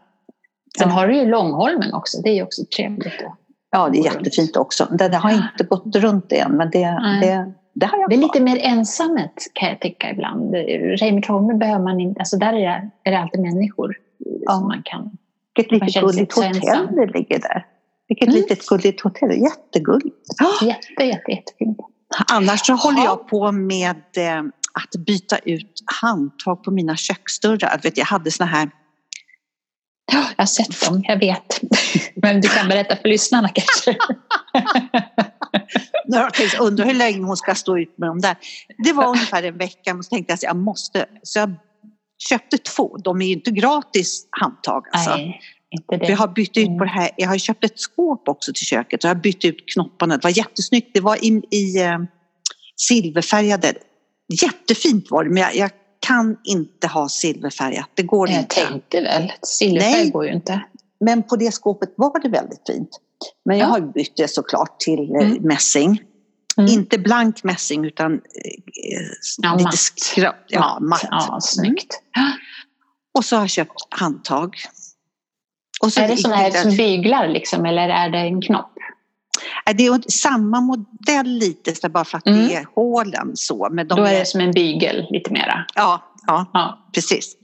Sen 0.77 0.89
ja. 0.89 0.95
har 0.95 1.07
du 1.07 1.15
ju 1.15 1.25
Långholmen 1.25 1.93
också, 1.93 2.21
det 2.21 2.29
är 2.29 2.43
också 2.43 2.61
trevligt. 2.75 3.19
Då. 3.19 3.35
Ja, 3.71 3.89
det 3.89 3.97
är 3.97 4.03
jättefint 4.03 4.57
också. 4.57 4.87
Det, 4.91 5.15
har 5.15 5.31
inte 5.31 5.63
gått 5.69 5.95
runt 5.95 6.31
än, 6.31 6.51
men 6.51 6.69
det, 6.69 6.85
det, 7.21 7.53
det 7.73 7.85
har 7.85 7.97
jag 7.97 8.09
Det 8.09 8.15
är 8.15 8.19
lite 8.19 8.41
mer 8.41 8.57
ensamt 8.57 9.47
kan 9.53 9.69
jag 9.69 9.79
tycka 9.79 10.09
ibland. 10.11 10.53
Reimersholmen 10.99 11.59
behöver 11.59 11.83
man 11.83 11.99
inte, 11.99 12.19
alltså 12.19 12.37
där 12.37 12.53
är 12.53 12.59
det, 12.59 12.89
är 13.03 13.11
det 13.11 13.19
alltid 13.19 13.41
människor 13.41 13.95
ja. 14.17 14.51
som 14.51 14.67
man 14.67 14.81
kan... 14.85 15.11
Vilket 15.55 15.71
litet 15.71 16.01
gulligt 16.01 16.33
hotell 16.33 16.87
det 16.95 17.05
ligger 17.05 17.39
där. 17.39 17.65
Vilket 18.07 18.27
mm. 18.27 18.41
litet 18.41 18.65
gulligt 18.65 19.01
hotell, 19.01 19.41
jättegulligt. 19.41 20.15
Jätte, 20.61 21.03
jätte, 21.03 21.31
jättefint. 21.31 21.77
Annars 22.31 22.65
så 22.65 22.73
håller 22.73 23.03
jag 23.03 23.27
på 23.27 23.51
med 23.51 24.01
eh, 24.17 24.39
att 24.73 25.05
byta 25.05 25.37
ut 25.37 25.83
handtag 26.01 26.63
på 26.63 26.71
mina 26.71 26.95
köksdörrar. 26.95 27.79
Vet, 27.83 27.97
jag 27.97 28.05
hade 28.05 28.31
såna 28.31 28.49
här 28.49 28.69
jag 30.11 30.25
har 30.37 30.45
sett 30.45 30.89
dem, 30.89 31.03
jag 31.07 31.19
vet. 31.19 31.61
Men 32.15 32.41
du 32.41 32.47
kan 32.47 32.67
berätta 32.67 32.95
för 32.95 33.09
lyssnarna 33.09 33.49
kanske. 33.49 33.97
jag 36.05 36.31
undrar 36.59 36.85
hur 36.85 36.93
länge 36.93 37.25
hon 37.25 37.37
ska 37.37 37.55
stå 37.55 37.77
ut 37.77 37.97
med 37.97 38.09
dem 38.09 38.21
där. 38.21 38.35
Det 38.83 38.93
var 38.93 39.07
ungefär 39.07 39.43
en 39.43 39.57
vecka 39.57 39.95
och 39.95 40.05
så 40.05 40.09
tänkte 40.09 40.31
jag 40.31 40.35
att 40.35 40.43
jag 40.43 40.55
måste. 40.55 41.05
Så 41.23 41.39
jag 41.39 41.53
köpte 42.29 42.57
två. 42.57 42.97
De 42.97 43.21
är 43.21 43.25
ju 43.25 43.33
inte 43.33 43.51
gratis 43.51 44.27
handtag. 44.31 44.83
Alltså. 44.91 45.15
Nej, 45.15 45.41
inte 45.69 45.97
det. 45.97 46.11
Jag 46.11 46.17
har 46.17 46.27
bytt 46.27 46.57
ut 46.57 46.77
på 46.77 46.83
det 46.83 46.89
här. 46.89 47.09
Jag 47.17 47.29
har 47.29 47.37
köpt 47.37 47.63
ett 47.63 47.79
skåp 47.79 48.27
också 48.27 48.53
till 48.53 48.65
köket 48.65 49.03
jag 49.03 49.09
har 49.09 49.15
bytt 49.15 49.45
ut 49.45 49.73
knopparna. 49.73 50.17
Det 50.17 50.23
var 50.23 50.37
jättesnyggt. 50.37 50.89
Det 50.93 51.01
var 51.01 51.25
i, 51.25 51.41
i 51.51 51.83
uh, 51.85 51.99
silverfärgade. 52.75 53.73
Jättefint 54.41 55.11
var 55.11 55.23
det 55.23 55.29
men 55.29 55.43
jag, 55.43 55.55
jag 55.55 55.71
kan 56.07 56.37
inte 56.43 56.87
ha 56.87 57.09
silverfärgat. 57.09 57.89
Det 57.93 58.03
går 58.03 58.29
jag 58.29 58.39
inte. 58.39 58.59
Jag 58.59 58.69
tänkte 58.69 59.01
väl. 59.01 59.31
Silverfärg 59.41 59.91
Nej, 59.91 60.09
går 60.09 60.25
ju 60.25 60.33
inte. 60.33 60.61
Men 60.99 61.23
på 61.23 61.35
det 61.35 61.51
skåpet 61.51 61.93
var 61.97 62.19
det 62.19 62.29
väldigt 62.29 62.61
fint. 62.67 62.89
Men 63.45 63.57
jag 63.57 63.67
ja. 63.67 63.71
har 63.71 63.81
bytt 63.81 64.17
det 64.17 64.27
såklart 64.27 64.79
till 64.79 65.15
eh, 65.15 65.21
mm. 65.21 65.43
mässing. 65.43 66.01
Mm. 66.57 66.71
Inte 66.71 66.97
blank 66.97 67.43
mässing 67.43 67.85
utan 67.85 68.13
eh, 68.13 68.19
ja, 69.37 69.55
lite 69.55 69.77
skrap. 69.77 70.35
Ja, 70.47 70.79
matt. 70.81 71.07
Ja, 71.11 71.39
snyggt. 71.41 72.01
Mm. 72.17 72.31
Och 73.17 73.25
så 73.25 73.35
har 73.35 73.43
jag 73.43 73.49
köpt 73.49 73.87
handtag. 73.89 74.55
Är 75.97 76.07
det 76.07 76.17
sådana 76.17 76.37
här 76.37 76.51
som 76.51 76.77
byglar 76.77 77.27
liksom, 77.27 77.65
eller 77.65 77.89
är 77.89 78.09
det 78.09 78.17
en 78.17 78.41
knopp? 78.41 78.73
Det 79.65 79.85
är 79.85 80.11
samma 80.11 80.61
modell 80.61 81.27
lite, 81.27 81.75
så 81.75 81.89
bara 81.89 82.05
för 82.05 82.17
att 82.17 82.27
mm. 82.27 82.47
det 82.47 82.55
är 82.55 82.65
hålen 82.75 83.31
så. 83.33 83.69
Men 83.71 83.87
de 83.87 83.95
Då 83.95 84.05
är 84.05 84.19
det 84.19 84.25
som 84.25 84.41
en 84.41 84.51
bygel 84.51 85.07
lite 85.09 85.31
mera? 85.31 85.65
Ja, 85.75 86.15
ja, 86.27 86.51
ja. 86.53 86.89
precis. 86.93 87.35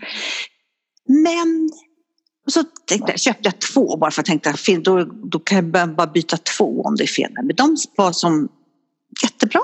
Men 1.07 1.69
så 2.47 2.63
tänkte 2.63 3.11
jag, 3.11 3.19
köpte 3.19 3.41
jag 3.43 3.59
två 3.59 3.97
bara 3.97 4.11
för 4.11 4.21
att 4.21 4.25
tänkte 4.25 4.53
då, 4.83 5.03
då 5.03 5.39
kan 5.39 5.71
jag 5.71 5.95
bara 5.95 6.07
byta 6.07 6.37
två 6.37 6.81
om 6.81 6.95
det 6.95 7.03
är 7.03 7.07
fel. 7.07 7.31
Men 7.43 7.55
de 7.55 7.77
var 7.97 8.11
som 8.11 8.49
jättebra. 9.23 9.61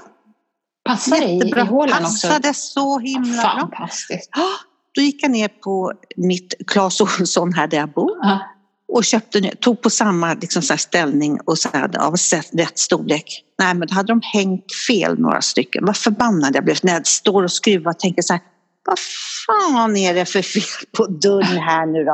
Passar 0.86 1.18
jättebra. 1.18 1.62
i, 1.62 1.64
i 1.64 1.68
hålen 1.68 2.06
också? 2.06 2.28
Passade 2.28 2.54
så 2.54 3.00
himla 3.00 3.42
bra. 3.42 3.60
Fantastiskt. 3.60 4.30
Ja, 4.36 4.50
då 4.96 5.02
gick 5.02 5.24
jag 5.24 5.32
ner 5.32 5.48
på 5.48 5.94
mitt 6.16 6.54
Clas 6.68 7.02
Ohlson 7.02 7.54
här 7.54 7.68
där 7.68 7.78
jag 7.78 7.90
bor. 7.90 8.18
Ja 8.22 8.53
och 8.94 9.04
köpte, 9.04 9.42
tog 9.56 9.82
på 9.82 9.90
samma 9.90 10.34
liksom, 10.34 10.62
så 10.62 10.78
ställning 10.78 11.40
och 11.46 11.58
så 11.58 11.70
här, 11.74 11.98
av 11.98 12.16
rätt 12.54 12.80
storlek. 12.80 13.44
Nej, 13.60 13.74
men 13.76 13.88
då 13.88 13.94
hade 13.94 14.08
de 14.08 14.22
hängt 14.24 14.66
fel 14.88 15.20
några 15.20 15.42
stycken. 15.42 15.86
Vad 15.86 15.98
förbannad 15.98 16.56
jag 16.56 16.66
blev 16.66 16.78
när 16.84 16.94
jag 16.94 17.08
står 17.08 17.44
och 17.44 17.52
skruvar 17.52 17.92
och 17.92 18.00
tänker 18.00 18.22
så 18.22 18.34
här, 18.34 18.42
vad 18.86 19.00
fan 19.48 19.98
är 19.98 20.14
det 20.14 20.26
för 20.26 20.42
fel 20.42 20.88
på 20.98 21.06
dörren 21.06 21.58
här 21.58 21.86
nu 21.86 22.04
då? 22.04 22.14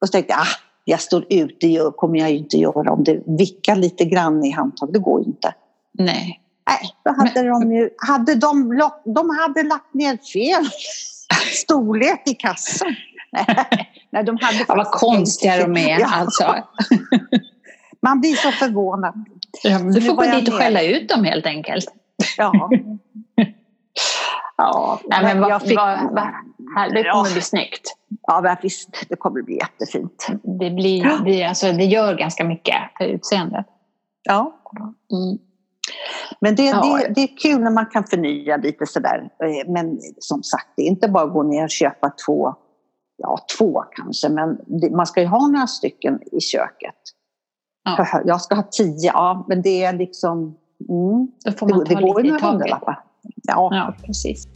Och 0.00 0.08
så 0.08 0.12
tänkte 0.12 0.32
jag, 0.32 0.40
ah, 0.40 0.46
jag 0.84 1.00
står 1.00 1.26
ut, 1.30 1.56
det 1.60 1.92
kommer 1.96 2.18
jag 2.18 2.30
ju 2.30 2.38
inte 2.38 2.56
göra 2.56 2.92
om 2.92 3.04
det 3.04 3.22
vickar 3.38 3.76
lite 3.76 4.04
grann 4.04 4.44
i 4.44 4.50
handtag, 4.50 4.92
det 4.92 4.98
går 4.98 5.20
ju 5.20 5.26
inte. 5.26 5.54
Nej. 5.98 6.38
Nej, 6.68 6.94
då 7.04 7.10
hade 7.10 7.42
men, 7.42 7.60
de 7.60 7.72
ju, 7.72 7.90
hade 7.96 8.34
de, 8.34 8.78
de 9.04 9.30
hade 9.30 9.62
lagt 9.62 9.94
ner 9.94 10.18
fel 10.32 10.70
storlek 11.52 12.22
i 12.26 12.34
kassan. 12.34 12.94
Nej, 14.10 14.24
de 14.24 14.38
hade 14.40 14.64
ja, 14.68 14.74
vad 14.74 14.86
konstiga 14.86 15.66
de 15.66 15.76
är 15.76 16.00
ja. 16.00 16.08
alltså. 16.12 16.56
Man 18.02 18.20
blir 18.20 18.34
så 18.34 18.50
förvånad. 18.50 19.14
Ja, 19.62 19.78
du 19.78 20.00
får 20.00 20.14
gå 20.14 20.22
dit 20.22 20.48
och 20.48 20.54
skälla 20.54 20.82
ut 20.82 21.08
dem 21.08 21.24
helt 21.24 21.46
enkelt. 21.46 21.84
Ja. 22.36 22.52
ja, 24.56 25.00
Nej, 25.04 25.22
men 25.22 25.40
vad, 25.40 25.62
fick, 25.62 25.78
vad, 25.78 25.98
vad, 25.98 26.94
det 26.94 27.02
kommer 27.02 27.28
ja. 27.28 27.32
bli 27.32 27.40
snyggt. 27.40 27.96
Ja, 28.22 28.56
visst. 28.62 29.06
Det 29.08 29.16
kommer 29.16 29.42
bli 29.42 29.58
jättefint. 29.58 30.26
Det, 30.42 30.70
blir, 30.70 31.24
det, 31.24 31.44
alltså, 31.44 31.72
det 31.72 31.84
gör 31.84 32.14
ganska 32.14 32.44
mycket 32.44 32.76
för 32.98 33.04
utseendet. 33.04 33.66
Ja. 34.22 34.60
Mm. 35.12 35.38
Men 36.40 36.54
det, 36.54 36.64
ja. 36.64 36.82
det, 36.82 37.14
det, 37.14 37.20
är 37.20 37.36
kul 37.36 37.60
när 37.60 37.70
man 37.70 37.86
kan 37.86 38.04
förnya 38.04 38.56
lite 38.56 38.86
sådär. 38.86 39.30
Eh, 39.42 39.72
men 39.72 39.98
som 40.18 40.42
sagt, 40.42 40.68
det 40.76 40.82
är 40.82 40.86
inte 40.86 41.08
bara 41.08 41.24
att 41.24 41.32
gå 41.32 41.42
ner 41.42 41.64
och 41.64 41.70
köpa 41.70 42.12
två 42.26 42.54
ja, 43.22 43.38
två 43.58 43.84
kanske, 43.96 44.28
men 44.28 44.58
man 44.96 45.06
ska 45.06 45.20
ju 45.20 45.26
ha 45.26 45.46
några 45.46 45.66
stycken 45.66 46.20
i 46.32 46.40
köket. 46.40 46.94
Ja. 47.84 48.22
Jag 48.24 48.40
ska 48.40 48.54
ha 48.54 48.62
tio, 48.62 49.12
ja, 49.12 49.44
men 49.48 49.62
det 49.62 49.84
är 49.84 49.92
liksom... 49.92 50.38
Mm, 50.88 51.28
Då 51.44 51.52
får 51.52 51.68
man 51.68 51.78
det, 51.78 51.84
ta 51.84 51.94
det 51.94 52.06
går 52.06 52.24
ju 52.24 52.30
några 52.30 52.46
hundralappar. 52.46 53.00
Ja. 53.42 53.68
ja, 53.72 53.94
precis. 54.06 54.46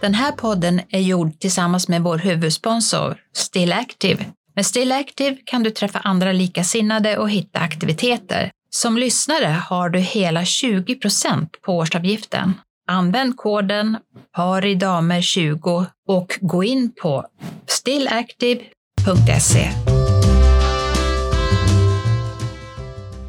Den 0.00 0.14
här 0.14 0.32
podden 0.32 0.80
är 0.88 1.00
gjord 1.00 1.40
tillsammans 1.40 1.88
med 1.88 2.02
vår 2.02 2.18
huvudsponsor 2.18 3.16
Still 3.32 3.72
Active. 3.72 4.24
Med 4.54 4.66
Still 4.66 4.92
Active 4.92 5.36
kan 5.44 5.62
du 5.62 5.70
träffa 5.70 5.98
andra 5.98 6.32
likasinnade 6.32 7.18
och 7.18 7.30
hitta 7.30 7.58
aktiviteter. 7.58 8.50
Som 8.70 8.98
lyssnare 8.98 9.46
har 9.46 9.88
du 9.88 9.98
hela 9.98 10.42
20% 10.42 11.46
på 11.62 11.72
årsavgiften. 11.72 12.54
Använd 12.90 13.36
koden 13.36 13.96
paridamer20 14.36 15.86
och 16.08 16.38
gå 16.40 16.64
in 16.64 16.92
på 17.02 17.24
stillactive.se. 17.66 19.68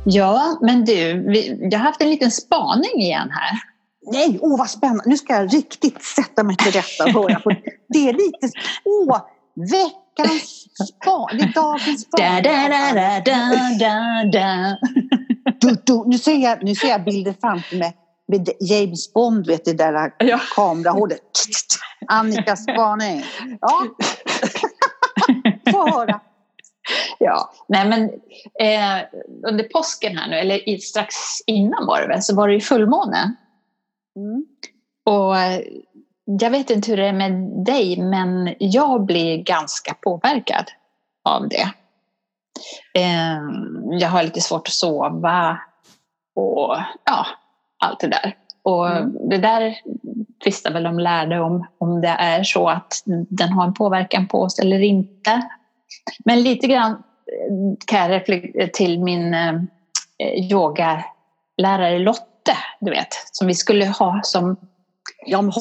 Ja, 0.06 0.58
men 0.62 0.86
du, 0.86 1.26
vi, 1.30 1.68
jag 1.72 1.80
har 1.80 1.86
haft 1.86 2.02
en 2.02 2.10
liten 2.10 2.32
spaning 2.32 3.02
igen 3.02 3.30
här. 3.32 3.60
Nej, 4.12 4.40
åh 4.42 4.58
vad 4.58 4.70
spännande. 4.70 5.04
Nu 5.06 5.18
ska 5.18 5.34
jag 5.34 5.54
riktigt 5.54 6.04
sätta 6.04 6.44
mig 6.44 6.56
till 6.56 6.72
rätta 6.72 7.04
och 7.04 7.10
höra 7.10 7.40
på. 7.40 7.50
Det 7.90 8.10
är 8.10 8.14
lite, 8.14 8.52
åh, 8.86 9.18
veckans 9.56 10.68
spaning, 10.88 11.52
dagens 11.56 12.02
spaning. 12.02 12.44
Da, 12.44 12.52
da, 12.52 12.70
da, 12.94 13.22
da, 13.26 13.50
da, 13.80 14.24
da. 14.40 14.78
Du, 15.62 15.78
du, 15.84 16.04
nu, 16.08 16.18
ser 16.18 16.38
jag, 16.38 16.64
nu 16.64 16.76
ser 16.76 16.88
jag 16.88 17.04
bilder 17.04 17.36
framför 17.42 17.76
mig 17.76 17.96
med 18.30 18.50
James 18.60 19.14
Bond, 19.14 19.48
vet 19.48 19.66
du, 19.66 19.74
det 19.74 19.92
där 19.92 20.14
ja. 20.18 20.40
kamerahålet. 20.56 21.22
Annikas 22.08 22.64
spaning. 22.64 23.24
Ja. 23.62 23.88
Få 25.72 25.90
höra. 25.90 26.20
Ja, 27.20 27.52
nej 27.68 27.88
men 27.88 28.04
eh, 28.60 29.06
under 29.48 29.64
påsken 29.64 30.18
här 30.18 30.30
nu, 30.30 30.36
eller 30.36 30.78
strax 30.78 31.16
innan 31.46 31.86
var 31.86 32.02
det 32.02 32.08
väl, 32.08 32.22
så 32.22 32.36
var 32.36 32.48
det 32.48 32.54
ju 32.54 32.62
fullmåne. 32.62 33.36
Mm. 34.16 34.46
Och 35.06 35.38
eh, 35.38 35.62
jag 36.26 36.50
vet 36.50 36.70
inte 36.70 36.92
hur 36.92 36.98
det 36.98 37.08
är 37.08 37.14
med 37.14 37.66
dig, 37.66 38.02
men 38.02 38.56
jag 38.60 39.06
blir 39.06 39.38
ganska 39.38 39.94
påverkad 39.94 40.66
av 41.24 41.50
det. 41.50 41.72
Eh, 42.94 43.40
jag 44.00 44.10
har 44.10 44.24
lite 44.24 44.42
svårt 44.42 44.68
att 44.68 44.74
sova 44.74 45.60
och 46.36 46.78
ja, 47.06 47.26
allt 47.80 48.00
det 48.00 48.08
där. 48.08 48.36
Och 48.64 48.92
mm. 48.92 49.30
det 49.30 49.38
där 49.38 49.76
tvistar 50.44 50.72
väl 50.72 50.84
de 50.84 51.00
lärde 51.00 51.40
om, 51.40 51.68
om 51.78 52.02
det 52.02 52.08
är 52.08 52.44
så 52.44 52.70
att 52.70 53.04
den 53.30 53.50
har 53.50 53.64
en 53.64 53.74
påverkan 53.74 54.28
på 54.28 54.42
oss 54.42 54.60
eller 54.60 54.80
inte. 54.82 55.42
Men 56.26 56.42
lite 56.42 56.68
grann 56.68 56.92
eh, 56.92 57.78
kan 57.86 58.00
jag 58.00 58.12
reflektera 58.12 58.68
till 58.68 59.00
min 59.00 59.34
eh, 59.34 59.62
yogalärare 60.52 62.00
Lotte, 62.00 62.58
du 62.80 62.92
vet, 62.92 63.14
som 63.32 63.48
vi 63.48 63.54
skulle 63.54 63.86
ha 63.86 64.20
som, 64.24 64.56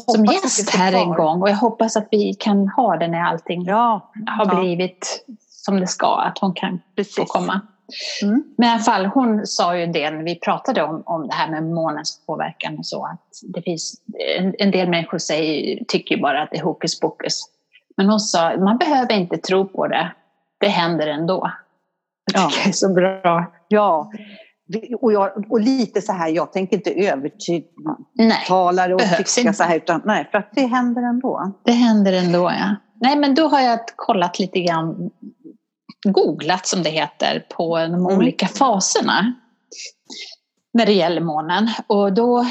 som 0.06 0.24
gäst 0.24 0.70
här 0.70 0.92
en 0.92 1.10
gång. 1.10 1.42
Och 1.42 1.50
jag 1.50 1.56
hoppas 1.56 1.96
att 1.96 2.08
vi 2.10 2.34
kan 2.34 2.68
ha 2.68 2.96
det 2.96 3.08
när 3.08 3.20
allting 3.20 3.64
ja, 3.64 4.12
har 4.26 4.46
ja. 4.46 4.60
blivit 4.60 5.24
som 5.48 5.80
det 5.80 5.86
ska, 5.86 6.20
att 6.20 6.38
hon 6.38 6.54
kan 6.54 6.80
Precis. 6.96 7.16
få 7.16 7.24
komma. 7.24 7.60
Mm. 8.22 8.44
Men 8.58 8.68
i 8.68 8.72
alla 8.72 8.82
fall, 8.82 9.06
hon 9.06 9.46
sa 9.46 9.76
ju 9.76 9.86
det 9.86 10.10
när 10.10 10.22
vi 10.22 10.34
pratade 10.34 10.82
om, 10.82 11.02
om 11.06 11.28
det 11.28 11.34
här 11.34 11.50
med 11.50 11.62
månens 11.62 12.26
påverkan 12.26 12.78
och 12.78 12.86
så. 12.86 13.06
Att 13.06 13.20
det 13.54 13.62
finns, 13.62 13.94
en, 14.38 14.54
en 14.58 14.70
del 14.70 14.88
människor 14.88 15.18
säger, 15.18 15.84
tycker 15.84 16.14
ju 16.14 16.22
bara 16.22 16.42
att 16.42 16.50
det 16.50 16.56
är 16.56 16.62
hokus 16.62 17.00
pokus. 17.00 17.42
Men 17.96 18.08
hon 18.08 18.20
sa, 18.20 18.56
man 18.56 18.78
behöver 18.78 19.12
inte 19.12 19.36
tro 19.36 19.68
på 19.68 19.86
det. 19.86 20.12
Det 20.60 20.68
händer 20.68 21.06
ändå. 21.06 21.50
Ja. 22.34 22.50
Det 22.64 22.68
är 22.68 22.72
så 22.72 22.94
bra. 22.94 23.52
Ja. 23.68 24.12
Och, 25.00 25.12
jag, 25.12 25.52
och 25.52 25.60
lite 25.60 26.02
så 26.02 26.12
här, 26.12 26.28
jag 26.28 26.52
tänker 26.52 26.76
inte 26.76 26.90
övertala 26.90 28.94
och 28.94 29.00
tycka 29.26 29.52
så 29.52 29.62
här, 29.62 29.76
utan 29.76 30.02
nej, 30.04 30.28
för 30.30 30.38
att 30.38 30.50
det 30.54 30.66
händer 30.66 31.02
ändå. 31.02 31.52
Det 31.64 31.72
händer 31.72 32.12
ändå, 32.12 32.38
ja. 32.38 32.76
Nej, 33.00 33.16
men 33.16 33.34
då 33.34 33.48
har 33.48 33.60
jag 33.60 33.78
kollat 33.96 34.38
lite 34.38 34.60
grann, 34.60 35.10
googlat 36.04 36.66
som 36.66 36.82
det 36.82 36.90
heter, 36.90 37.46
på 37.56 37.78
de 37.78 37.84
mm. 37.84 38.06
olika 38.06 38.46
faserna 38.46 39.34
när 40.72 40.86
det 40.86 40.92
gäller 40.92 41.20
månen. 41.20 41.70
Och 41.86 42.12
då 42.12 42.46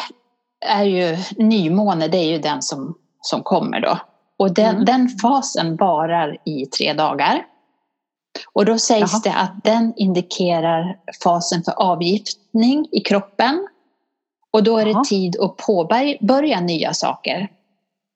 är 0.65 0.83
ju 0.83 1.17
nymåne, 1.37 2.07
det 2.07 2.17
är 2.17 2.31
ju 2.31 2.37
den 2.37 2.61
som, 2.61 2.97
som 3.21 3.43
kommer 3.43 3.79
då. 3.79 3.99
Och 4.39 4.53
den, 4.53 4.75
mm. 4.75 4.85
den 4.85 5.09
fasen 5.09 5.75
varar 5.75 6.37
i 6.45 6.65
tre 6.65 6.93
dagar. 6.93 7.45
Och 8.53 8.65
då 8.65 8.77
sägs 8.77 9.11
Jaha. 9.13 9.21
det 9.23 9.33
att 9.33 9.63
den 9.63 9.93
indikerar 9.95 10.99
fasen 11.23 11.63
för 11.63 11.71
avgiftning 11.71 12.87
i 12.91 12.99
kroppen. 12.99 13.67
Och 14.51 14.63
då 14.63 14.77
är 14.77 14.85
det 14.85 14.91
Jaha. 14.91 15.03
tid 15.03 15.39
att 15.39 15.57
påbörja 15.57 16.59
nya 16.59 16.93
saker. 16.93 17.47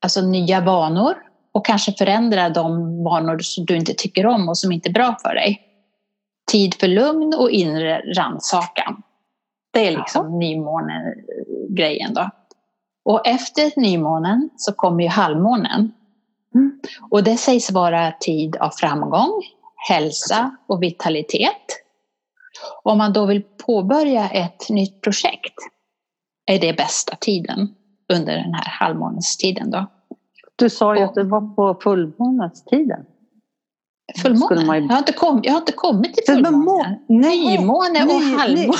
Alltså 0.04 0.22
nya 0.22 0.62
vanor 0.62 1.16
och 1.54 1.66
kanske 1.66 1.92
förändra 1.92 2.50
de 2.50 3.04
vanor 3.04 3.40
som 3.40 3.66
du 3.66 3.76
inte 3.76 3.94
tycker 3.94 4.26
om 4.26 4.50
och 4.50 4.58
som 4.58 4.72
inte 4.72 4.90
är 4.90 4.94
bra 4.94 5.18
för 5.22 5.36
dig. 5.36 5.62
Tid 6.52 6.74
för 6.74 6.88
lugn 6.88 7.34
och 7.38 7.52
inre 7.52 8.02
rannsakan. 8.18 9.02
Det 9.74 9.88
är 9.88 9.98
liksom 9.98 10.40
nymånegrejen 10.40 12.14
då. 12.14 12.30
Och 13.06 13.28
efter 13.28 13.80
nymånen 13.80 14.50
så 14.58 14.74
kommer 14.74 15.04
ju 15.04 15.10
halvmånen. 15.10 15.92
Mm. 16.56 16.80
Och 17.12 17.24
det 17.24 17.38
sägs 17.38 17.72
vara 17.72 18.12
tid 18.12 18.56
av 18.56 18.70
framgång, 18.70 19.42
hälsa 19.90 20.58
och 20.68 20.84
vitalitet. 20.84 21.82
Om 22.84 22.98
man 22.98 23.14
då 23.14 23.26
vill 23.26 23.44
påbörja 23.66 24.30
ett 24.30 24.70
nytt 24.70 25.02
projekt 25.02 25.56
är 26.46 26.60
det 26.60 26.74
bästa 26.74 27.16
tiden 27.16 27.76
under 28.14 28.38
den 28.38 28.54
här 28.54 28.66
halvmånestiden. 28.66 29.72
Då. 29.72 29.88
Du 30.62 30.70
sa 30.70 30.96
ju 30.96 31.04
att 31.04 31.16
det 31.16 31.24
var 31.24 31.42
på 31.56 31.80
fullmånestiden. 31.84 33.06
Fullmåne? 34.22 34.66
Man... 34.66 34.84
Jag, 34.84 34.90
har 34.90 34.98
inte 34.98 35.14
kom, 35.14 35.40
jag 35.44 35.54
har 35.54 35.60
inte 35.60 35.72
kommit 35.72 36.14
till 36.14 36.24
fullmåne. 36.34 37.00
Nymåne 37.10 38.02
och 38.02 38.22
ny, 38.22 38.36
halvmåne. 38.36 38.78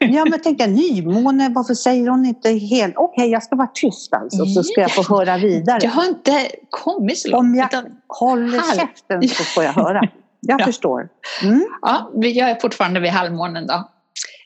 Ny, 0.00 0.16
ja, 0.16 0.24
men 0.24 0.40
tänk 0.42 0.58
nymåne, 0.58 1.48
varför 1.54 1.74
säger 1.74 2.08
hon 2.08 2.26
inte 2.26 2.50
helt... 2.50 2.96
Okej, 2.96 3.22
okay, 3.22 3.32
jag 3.32 3.42
ska 3.42 3.56
vara 3.56 3.70
tyst 3.74 4.14
alltså, 4.14 4.46
så 4.46 4.62
ska 4.62 4.80
jag 4.80 4.90
få 4.90 5.02
höra 5.02 5.36
vidare. 5.36 5.78
Jag 5.82 5.90
har 5.90 6.04
inte 6.04 6.48
kommit 6.70 7.18
så 7.18 7.28
långt. 7.28 7.40
Om 7.40 7.54
jag 7.54 7.66
utan 7.66 7.84
håller 8.08 8.58
halv... 8.58 8.78
käften 8.78 9.28
så 9.28 9.44
får 9.44 9.64
jag 9.64 9.72
höra. 9.72 10.00
Jag 10.40 10.60
ja. 10.60 10.66
förstår. 10.66 11.08
Mm. 11.42 11.66
Ja, 11.82 12.10
jag 12.14 12.50
är 12.50 12.60
fortfarande 12.60 13.00
vid 13.00 13.10
halvmånen 13.10 13.66
då. 13.66 13.88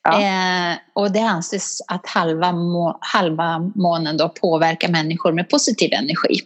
Ja. 0.02 0.20
Eh, 0.20 0.76
och 0.92 1.12
det 1.12 1.20
anses 1.20 1.80
att 1.88 2.06
halva, 2.06 2.52
må, 2.52 2.98
halva 3.00 3.70
månen 3.74 4.16
då 4.16 4.28
påverkar 4.28 4.88
människor 4.88 5.32
med 5.32 5.48
positiv 5.48 5.92
energi. 5.92 6.40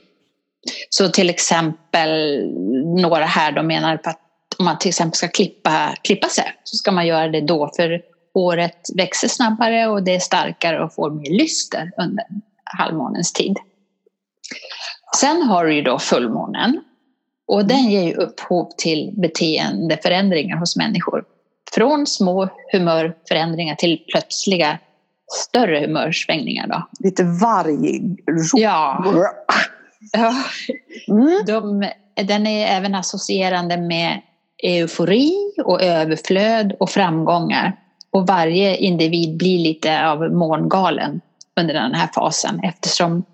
Så 0.90 1.08
till 1.08 1.30
exempel 1.30 2.42
några 3.02 3.24
här 3.24 3.52
då 3.52 3.62
menar 3.62 3.96
på 3.96 4.10
att 4.10 4.20
om 4.58 4.64
man 4.64 4.78
till 4.78 4.88
exempel 4.88 5.16
ska 5.16 5.28
klippa, 5.28 5.94
klippa 6.02 6.28
sig 6.28 6.44
så 6.64 6.76
ska 6.76 6.92
man 6.92 7.06
göra 7.06 7.28
det 7.28 7.40
då 7.40 7.70
för 7.76 8.00
håret 8.34 8.80
växer 8.96 9.28
snabbare 9.28 9.86
och 9.86 10.02
det 10.02 10.14
är 10.14 10.18
starkare 10.20 10.84
och 10.84 10.94
får 10.94 11.10
mer 11.10 11.30
lyster 11.30 11.90
under 11.98 12.24
halvmånens 12.64 13.32
tid. 13.32 13.56
Sen 15.16 15.42
har 15.42 15.64
du 15.64 15.74
ju 15.74 15.82
då 15.82 15.98
fullmånen 15.98 16.80
och 17.46 17.66
den 17.66 17.90
ger 17.90 18.02
ju 18.02 18.14
upphov 18.14 18.70
till 18.76 19.14
beteendeförändringar 19.16 20.56
hos 20.56 20.76
människor. 20.76 21.24
Från 21.74 22.06
små 22.06 22.48
humörförändringar 22.72 23.74
till 23.74 24.04
plötsliga 24.12 24.78
större 25.32 25.80
humörsvängningar. 25.80 26.66
Då. 26.66 26.88
Lite 27.00 27.24
varg... 27.24 28.16
Ja. 28.52 29.04
Ja. 30.12 30.35
Mm. 31.09 31.45
De, 31.47 31.91
den 32.25 32.47
är 32.47 32.67
även 32.67 32.95
associerande 32.95 33.76
med 33.76 34.21
eufori 34.63 35.52
och 35.65 35.82
överflöd 35.82 36.76
och 36.80 36.91
framgångar. 36.91 37.76
Och 38.11 38.26
varje 38.26 38.76
individ 38.76 39.37
blir 39.37 39.58
lite 39.58 40.06
av 40.08 40.32
mångalen 40.32 41.21
under 41.61 41.75
den 41.75 41.95
här 41.95 42.08
fasen 42.15 42.61
eftersom 42.65 43.25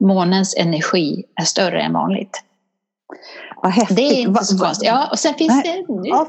månens 0.00 0.56
energi 0.56 1.24
är 1.40 1.44
större 1.44 1.82
än 1.82 1.92
vanligt. 1.92 2.42
Vad 3.62 3.72
häftigt. 3.72 3.96
Det 3.96 4.02
är 4.02 4.20
inte 4.20 4.44
så 4.44 4.58
konstigt. 4.58 4.88
Ja, 4.88 5.08
och 5.10 5.18
sen 5.18 5.34
finns 5.34 5.64
Nej. 5.64 5.84
det, 5.88 6.08
ja, 6.08 6.28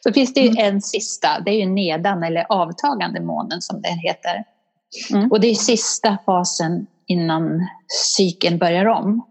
så 0.00 0.12
finns 0.12 0.34
det 0.34 0.40
ju 0.40 0.48
mm. 0.48 0.74
en 0.74 0.82
sista, 0.82 1.40
det 1.40 1.50
är 1.50 1.54
ju 1.54 1.66
nedan 1.66 2.22
eller 2.22 2.46
avtagande 2.48 3.20
månen 3.20 3.62
som 3.62 3.82
den 3.82 3.98
heter. 3.98 4.44
Mm. 5.10 5.30
Och 5.30 5.40
det 5.40 5.46
är 5.46 5.54
sista 5.54 6.18
fasen 6.26 6.86
innan 7.06 7.66
cykeln 8.16 8.58
börjar 8.58 8.86
om. 8.86 9.26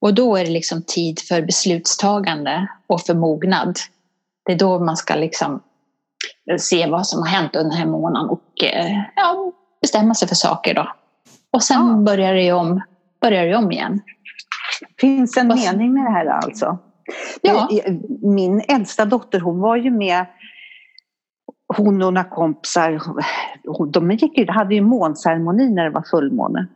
Och 0.00 0.14
då 0.14 0.36
är 0.36 0.44
det 0.44 0.50
liksom 0.50 0.82
tid 0.82 1.20
för 1.20 1.42
beslutstagande 1.42 2.68
och 2.86 3.00
för 3.00 3.14
mognad. 3.14 3.78
Det 4.44 4.52
är 4.52 4.58
då 4.58 4.78
man 4.78 4.96
ska 4.96 5.14
liksom 5.14 5.62
se 6.58 6.90
vad 6.90 7.06
som 7.06 7.22
har 7.22 7.28
hänt 7.28 7.56
under 7.56 7.70
den 7.70 7.78
här 7.78 7.86
månaden 7.86 8.28
och 8.28 8.64
eh, 8.64 9.02
ja, 9.16 9.52
bestämma 9.80 10.14
sig 10.14 10.28
för 10.28 10.34
saker 10.34 10.74
då. 10.74 10.92
Och 11.50 11.62
sen 11.62 11.88
ja. 11.88 11.96
börjar 11.96 12.34
det 12.34 12.52
om, 12.52 12.82
börjar 13.20 13.46
det 13.46 13.56
om 13.56 13.72
igen. 13.72 14.00
Finns 15.00 15.36
en 15.36 15.48
mening 15.48 15.94
med 15.94 16.04
det 16.04 16.10
här 16.10 16.26
alltså? 16.26 16.78
Ja. 17.42 17.68
Min 18.22 18.62
äldsta 18.68 19.04
dotter 19.04 19.40
hon 19.40 19.60
var 19.60 19.76
ju 19.76 19.90
med 19.90 20.26
hon 21.76 22.02
och 22.02 22.12
några 22.12 22.24
kompisar, 22.24 23.00
de 23.92 24.10
gick, 24.10 24.50
hade 24.50 24.74
ju 24.74 24.80
månceremoni 24.80 25.70
när 25.70 25.84
det 25.84 25.90
var 25.90 26.04
fullmåne. 26.10 26.66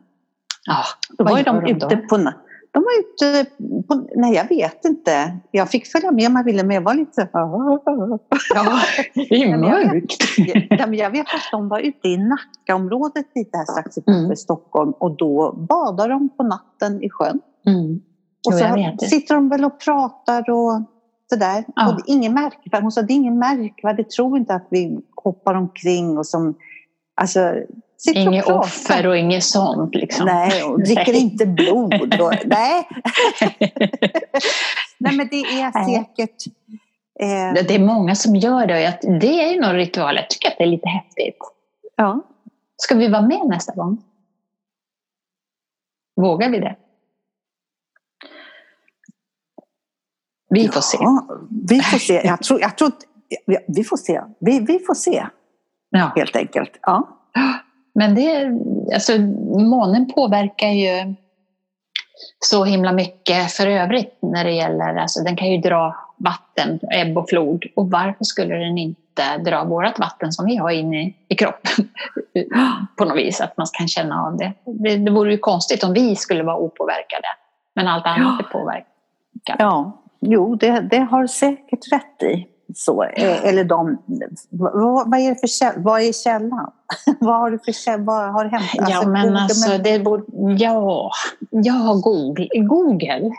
Ja, 0.64 0.84
då 1.18 1.24
var 1.24 1.38
ju 1.38 1.44
de 1.44 1.66
ute 1.66 1.96
på 1.96 2.32
de 2.70 2.82
var 2.82 3.00
ute 3.00 3.50
på, 3.88 4.08
nej 4.14 4.34
jag 4.34 4.48
vet 4.48 4.84
inte. 4.84 5.38
Jag 5.50 5.70
fick 5.70 5.86
följa 5.86 6.10
med 6.10 6.26
om 6.26 6.36
jag 6.36 6.44
ville 6.44 6.64
men 6.64 6.74
jag 6.74 6.82
var 6.82 6.94
lite 6.94 7.28
Ja, 7.32 7.80
det 9.14 9.42
är 9.42 9.56
mörkt. 9.58 10.24
Ja, 10.70 10.86
men 10.86 10.94
jag 10.94 11.10
vet 11.10 11.26
att 11.26 11.48
de 11.52 11.68
var 11.68 11.80
ute 11.80 12.08
i 12.08 12.16
Nackaområdet 12.16 13.26
lite 13.34 13.56
här 13.56 13.64
strax 13.64 13.98
utanför 13.98 14.24
mm. 14.24 14.36
Stockholm 14.36 14.92
och 14.92 15.16
då 15.16 15.52
badar 15.52 16.08
de 16.08 16.28
på 16.36 16.42
natten 16.42 17.02
i 17.02 17.10
sjön. 17.10 17.40
Mm. 17.66 18.00
Och 18.46 18.54
så 18.54 19.06
sitter 19.06 19.34
de 19.34 19.48
väl 19.48 19.64
och 19.64 19.80
pratar 19.80 20.50
och 20.50 20.82
sådär. 21.30 21.64
Ja. 21.76 21.88
Och 21.88 21.96
det 21.96 22.12
är 22.12 22.14
ingen 22.14 22.34
märkvärdigt. 22.34 22.82
Hon 22.82 22.92
sa 22.92 23.02
det 23.02 23.12
är 23.12 23.16
ingen 23.16 23.38
märkvärdigt. 23.38 24.10
Tro 24.10 24.36
inte 24.36 24.54
att 24.54 24.66
vi 24.70 24.98
hoppar 25.16 25.54
omkring 25.54 26.18
och 26.18 26.26
som 26.26 26.54
Alltså, 27.20 27.54
inget 28.06 28.46
offer 28.46 29.06
och 29.06 29.16
inget 29.16 29.44
sånt. 29.44 29.94
Liksom. 29.94 30.26
Nej, 30.26 30.62
och 30.62 30.82
dricker 30.84 31.12
inte 31.12 31.46
blod. 31.46 32.20
Och, 32.20 32.34
nej. 32.44 32.88
nej, 34.98 35.16
men 35.16 35.28
det 35.30 35.40
är 35.40 35.84
säkert... 35.84 36.46
Eh... 37.20 37.64
Det 37.66 37.74
är 37.74 37.78
många 37.78 38.14
som 38.14 38.36
gör 38.36 38.66
det. 38.66 38.98
Det 39.20 39.44
är 39.44 39.52
ju 39.52 39.60
någon 39.60 39.74
ritual. 39.74 40.16
Jag 40.16 40.30
tycker 40.30 40.48
att 40.48 40.58
det 40.58 40.64
är 40.64 40.68
lite 40.68 40.88
häftigt. 40.88 41.38
Ja. 41.96 42.20
Ska 42.76 42.94
vi 42.94 43.08
vara 43.08 43.22
med 43.22 43.46
nästa 43.46 43.74
gång? 43.74 44.02
Vågar 46.16 46.50
vi 46.50 46.58
det? 46.58 46.76
Vi 50.50 50.68
får 50.68 50.80
se. 50.80 50.98
vi 51.68 51.80
får 51.80 51.98
se. 51.98 52.22
Jag 52.24 52.42
tror, 52.42 52.60
jag 52.60 52.78
tror, 52.78 52.92
vi 53.68 53.84
får 53.84 53.96
se. 53.96 54.22
Vi, 54.40 54.60
vi 54.60 54.78
får 54.78 54.94
se. 54.94 55.26
Ja. 55.90 56.12
Helt 56.16 56.36
enkelt. 56.36 56.78
Ja. 56.82 57.18
Men 57.98 58.14
det, 58.14 58.46
alltså, 58.94 59.18
månen 59.58 60.12
påverkar 60.14 60.68
ju 60.68 61.14
så 62.40 62.64
himla 62.64 62.92
mycket 62.92 63.52
för 63.52 63.66
övrigt 63.66 64.18
när 64.22 64.44
det 64.44 64.52
gäller, 64.52 64.96
alltså 64.96 65.24
den 65.24 65.36
kan 65.36 65.48
ju 65.48 65.58
dra 65.58 65.96
vatten, 66.16 66.80
ebb 66.90 67.18
och 67.18 67.28
flod. 67.28 67.64
Och 67.76 67.90
varför 67.90 68.24
skulle 68.24 68.54
den 68.54 68.78
inte 68.78 69.38
dra 69.44 69.64
vårt 69.64 69.98
vatten 69.98 70.32
som 70.32 70.46
vi 70.46 70.56
har 70.56 70.70
inne 70.70 71.12
i 71.28 71.34
kroppen 71.34 71.88
på 72.98 73.04
något 73.04 73.16
vis, 73.16 73.40
att 73.40 73.56
man 73.56 73.66
kan 73.72 73.88
känna 73.88 74.26
av 74.26 74.36
det. 74.36 74.52
det. 74.64 74.96
Det 74.96 75.10
vore 75.10 75.32
ju 75.32 75.38
konstigt 75.38 75.84
om 75.84 75.92
vi 75.92 76.16
skulle 76.16 76.42
vara 76.42 76.56
opåverkade, 76.56 77.28
men 77.74 77.88
allt 77.88 78.06
annat 78.06 78.40
är 78.40 78.44
påverkat. 78.52 79.56
Ja, 79.58 80.02
jo, 80.20 80.54
det, 80.54 80.80
det 80.80 80.98
har 80.98 81.26
säkert 81.26 81.92
rätt 81.92 82.22
i. 82.22 82.46
Så, 82.74 83.02
eh, 83.02 83.44
eller 83.48 83.64
de, 83.64 84.02
vad, 84.50 85.20
är 85.20 85.34
för 85.34 85.80
vad 85.80 86.00
är 86.00 86.12
källan? 86.12 86.72
vad 87.20 87.36
har 87.40 87.50
du 87.50 87.58
för 87.58 87.98
vad 87.98 88.32
har 88.32 88.44
hänt? 88.44 88.70
Alltså, 88.78 88.92
ja, 88.92 89.08
men 89.08 89.26
Google, 89.26 89.40
alltså, 89.40 89.70
men... 89.70 89.82
det 89.82 89.98
borde, 89.98 90.24
ja, 90.64 91.10
ja, 91.50 92.00
Google. 92.02 92.48
Google. 92.54 93.30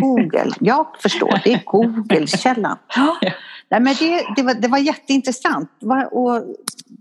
Google, 0.00 0.50
jag 0.60 0.86
förstår, 0.98 1.40
det 1.44 1.52
är 1.52 1.62
Google-källan. 1.64 2.78
Nej, 3.68 3.80
men 3.80 3.94
det, 3.94 4.26
det, 4.36 4.42
var, 4.42 4.54
det 4.54 4.68
var 4.68 4.78
jätteintressant 4.78 5.70
och 6.10 6.36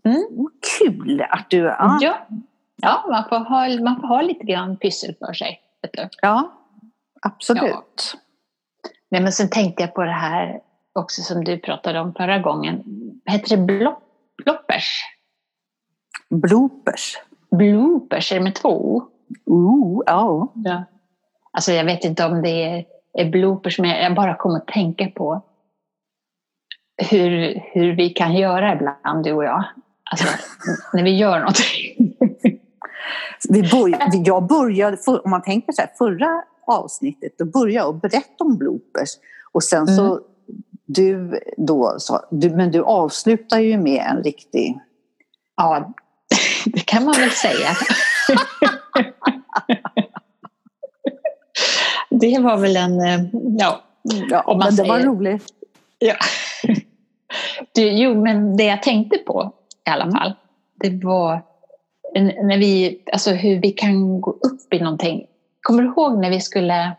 mm. 0.06 0.24
kul 0.80 1.26
att 1.30 1.50
du... 1.50 1.58
Ja, 1.58 1.98
ja. 2.02 2.28
ja 2.82 3.06
man, 3.10 3.24
får 3.30 3.50
ha, 3.50 3.84
man 3.84 4.02
får 4.02 4.08
ha 4.08 4.22
lite 4.22 4.46
grann 4.46 4.78
pyssel 4.78 5.16
för 5.20 5.34
sig. 5.34 5.60
Ja, 6.22 6.52
absolut. 7.22 7.64
Ja. 7.64 8.20
Nej, 9.12 9.22
men 9.22 9.32
sen 9.32 9.50
tänkte 9.50 9.84
jag 9.84 9.94
på 9.94 10.04
det 10.04 10.12
här 10.12 10.60
också 10.94 11.22
som 11.22 11.44
du 11.44 11.58
pratade 11.58 12.00
om 12.00 12.14
förra 12.14 12.40
gången. 12.40 12.84
Heter 13.26 13.58
det 13.58 13.64
blop, 13.64 14.00
bloppers? 14.44 15.02
Bloopers. 16.30 17.18
Bloopers, 17.52 18.32
är 18.32 18.36
det 18.36 18.44
med 18.44 18.56
två 18.56 19.04
O? 19.46 20.04
Uh, 20.04 20.04
ja. 20.06 20.54
ja. 20.56 20.84
Alltså 21.52 21.72
jag 21.72 21.86
vet 21.86 22.04
inte 22.04 22.26
om 22.26 22.42
det 22.42 22.64
är, 22.64 22.86
är 23.14 23.32
bloopers, 23.32 23.80
men 23.80 23.90
jag 23.90 24.16
bara 24.16 24.36
kommer 24.36 24.58
att 24.58 24.68
tänka 24.68 25.08
på 25.08 25.42
hur, 26.98 27.62
hur 27.74 27.96
vi 27.96 28.10
kan 28.10 28.36
göra 28.36 28.76
ibland, 28.76 29.24
du 29.24 29.34
och 29.34 29.44
jag. 29.44 29.64
Alltså, 30.12 30.28
när 30.94 31.04
vi 31.04 31.18
gör 31.18 31.40
någonting. 31.40 32.16
Vi 33.50 33.62
började, 33.62 34.18
jag 34.18 34.48
började, 34.48 34.98
om 35.24 35.32
man 35.32 35.42
tänker 35.42 35.72
så 35.72 35.82
här, 35.82 35.90
förra 35.98 36.44
avsnittet, 36.68 37.38
då 37.38 37.46
började 37.46 37.88
jag 37.88 38.00
berätta 38.00 38.44
om 38.44 38.58
bloopers. 38.58 39.10
Och 39.52 39.64
sen 39.64 39.88
så, 39.88 40.06
mm. 40.06 40.24
du 40.86 41.40
då 41.58 41.96
sa, 42.00 42.26
du, 42.32 42.50
men 42.50 42.72
du 42.72 42.82
avslutar 42.82 43.60
ju 43.60 43.78
med 43.78 44.06
en 44.12 44.24
riktig... 44.24 44.80
Ja, 45.56 45.94
det 46.66 46.86
kan 46.86 47.06
man 47.06 47.14
väl 47.14 47.32
säga. 47.32 47.70
det 52.10 52.40
var 52.40 52.58
väl 52.58 52.76
en, 52.76 53.02
eh, 53.02 53.26
ja. 53.34 53.82
ja 54.30 54.42
om 54.42 54.58
man 54.58 54.66
men 54.68 54.76
det 54.76 54.78
säger. 54.78 54.90
var 54.90 55.00
roligt. 55.00 55.46
Ja. 56.00 56.16
Du, 57.76 57.92
jo, 57.92 58.24
men 58.24 58.58
det 58.58 58.64
jag 58.64 58.84
tänkte 58.84 59.18
på 59.18 59.52
i 59.88 59.90
alla 59.90 60.12
fall, 60.12 60.34
det 60.76 61.04
var 61.06 61.42
när 62.44 62.58
vi, 62.58 63.04
alltså 63.12 63.32
hur 63.32 63.62
vi 63.62 63.72
kan 63.72 64.22
gå 64.22 64.32
upp 64.32 64.74
i 64.74 64.80
någonting. 64.80 65.26
Kommer 65.62 65.84
du 65.84 65.90
ihåg 65.90 66.18
när 66.18 66.30
vi 66.30 66.40
skulle 66.40 66.96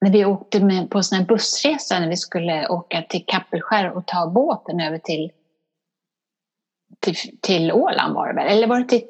när 0.00 0.10
vi 0.10 0.24
åkte 0.24 0.60
med 0.60 0.90
på 0.90 1.00
en 1.12 1.24
bussresa 1.24 1.98
när 1.98 2.08
vi 2.08 2.16
skulle 2.16 2.68
åka 2.68 3.02
till 3.02 3.24
Kappelskär 3.26 3.90
och 3.90 4.06
ta 4.06 4.26
båten 4.26 4.80
över 4.80 4.98
till, 4.98 5.30
till, 7.00 7.14
till 7.40 7.72
Åland 7.72 8.14
var 8.14 8.28
det 8.28 8.34
väl? 8.34 8.46
Eller 8.48 8.66
var 8.66 8.78
det 8.78 8.84
till 8.84 9.02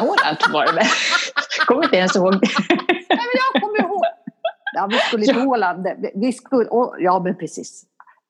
Åland 0.00 0.36
var 0.52 0.66
det 0.66 0.72
väl? 0.72 0.86
Jag 1.58 1.66
kommer 1.66 1.84
inte 1.84 1.96
ens 1.96 2.16
ihåg. 2.16 2.32
Nej, 2.32 2.50
men 3.08 3.18
jag 3.52 3.62
kommer 3.62 3.80
ihåg. 3.80 4.04
Ja, 4.72 4.86
vi 4.90 4.98
skulle 4.98 5.24
till 5.24 5.38
Åland. 5.38 5.86
Vi 6.14 6.32
skulle, 6.32 6.68
ja, 6.98 7.20
men 7.24 7.36
precis. 7.36 7.84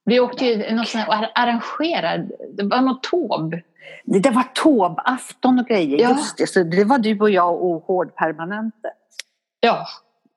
Vi 0.05 0.21
åkte 0.21 0.47
ju 0.47 0.75
någon 0.75 0.87
sån 0.87 1.01
här 1.01 1.31
arrangerad, 1.35 2.31
det 2.57 2.63
var 2.63 2.81
något 2.81 3.03
tåb. 3.03 3.55
Det, 4.05 4.19
det 4.19 4.31
var 4.31 4.45
tåbafton 4.55 5.59
och 5.59 5.67
grejer, 5.67 6.01
ja. 6.01 6.11
just 6.11 6.39
det. 6.39 6.47
Så 6.47 6.63
det 6.63 6.85
var 6.85 6.99
du 6.99 7.21
och 7.21 7.31
jag 7.31 7.63
och 7.63 7.85
Hårdpermanentet. 7.85 8.93
Ja, 9.61 9.87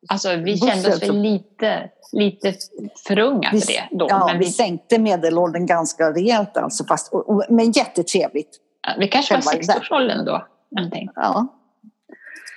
alltså 0.08 0.36
vi 0.36 0.58
kände 0.58 0.89
oss 0.89 1.04
väl 1.04 1.22
lite, 1.22 1.89
lite 2.12 2.54
för 3.08 3.20
unga 3.20 3.50
för 3.50 3.68
det 3.68 3.84
då. 3.92 4.08
Ja, 4.10 4.26
men 4.28 4.39
vi, 4.39 4.46
vi 4.46 4.52
sänkte 4.52 5.00
medelåldern 5.00 5.66
ganska 5.66 6.12
rejält 6.12 6.58
alltså, 6.58 6.86
fast, 6.86 7.13
och, 7.13 7.30
och, 7.30 7.46
men 7.50 7.72
jättetrevligt. 7.72 8.60
Ja, 8.88 8.94
vi 9.00 9.08
kanske 9.08 9.36
var 9.36 9.42
60-årsåldern 9.42 10.26
då. 10.26 10.48
Någonting. 10.72 11.10
Ja. 11.16 11.48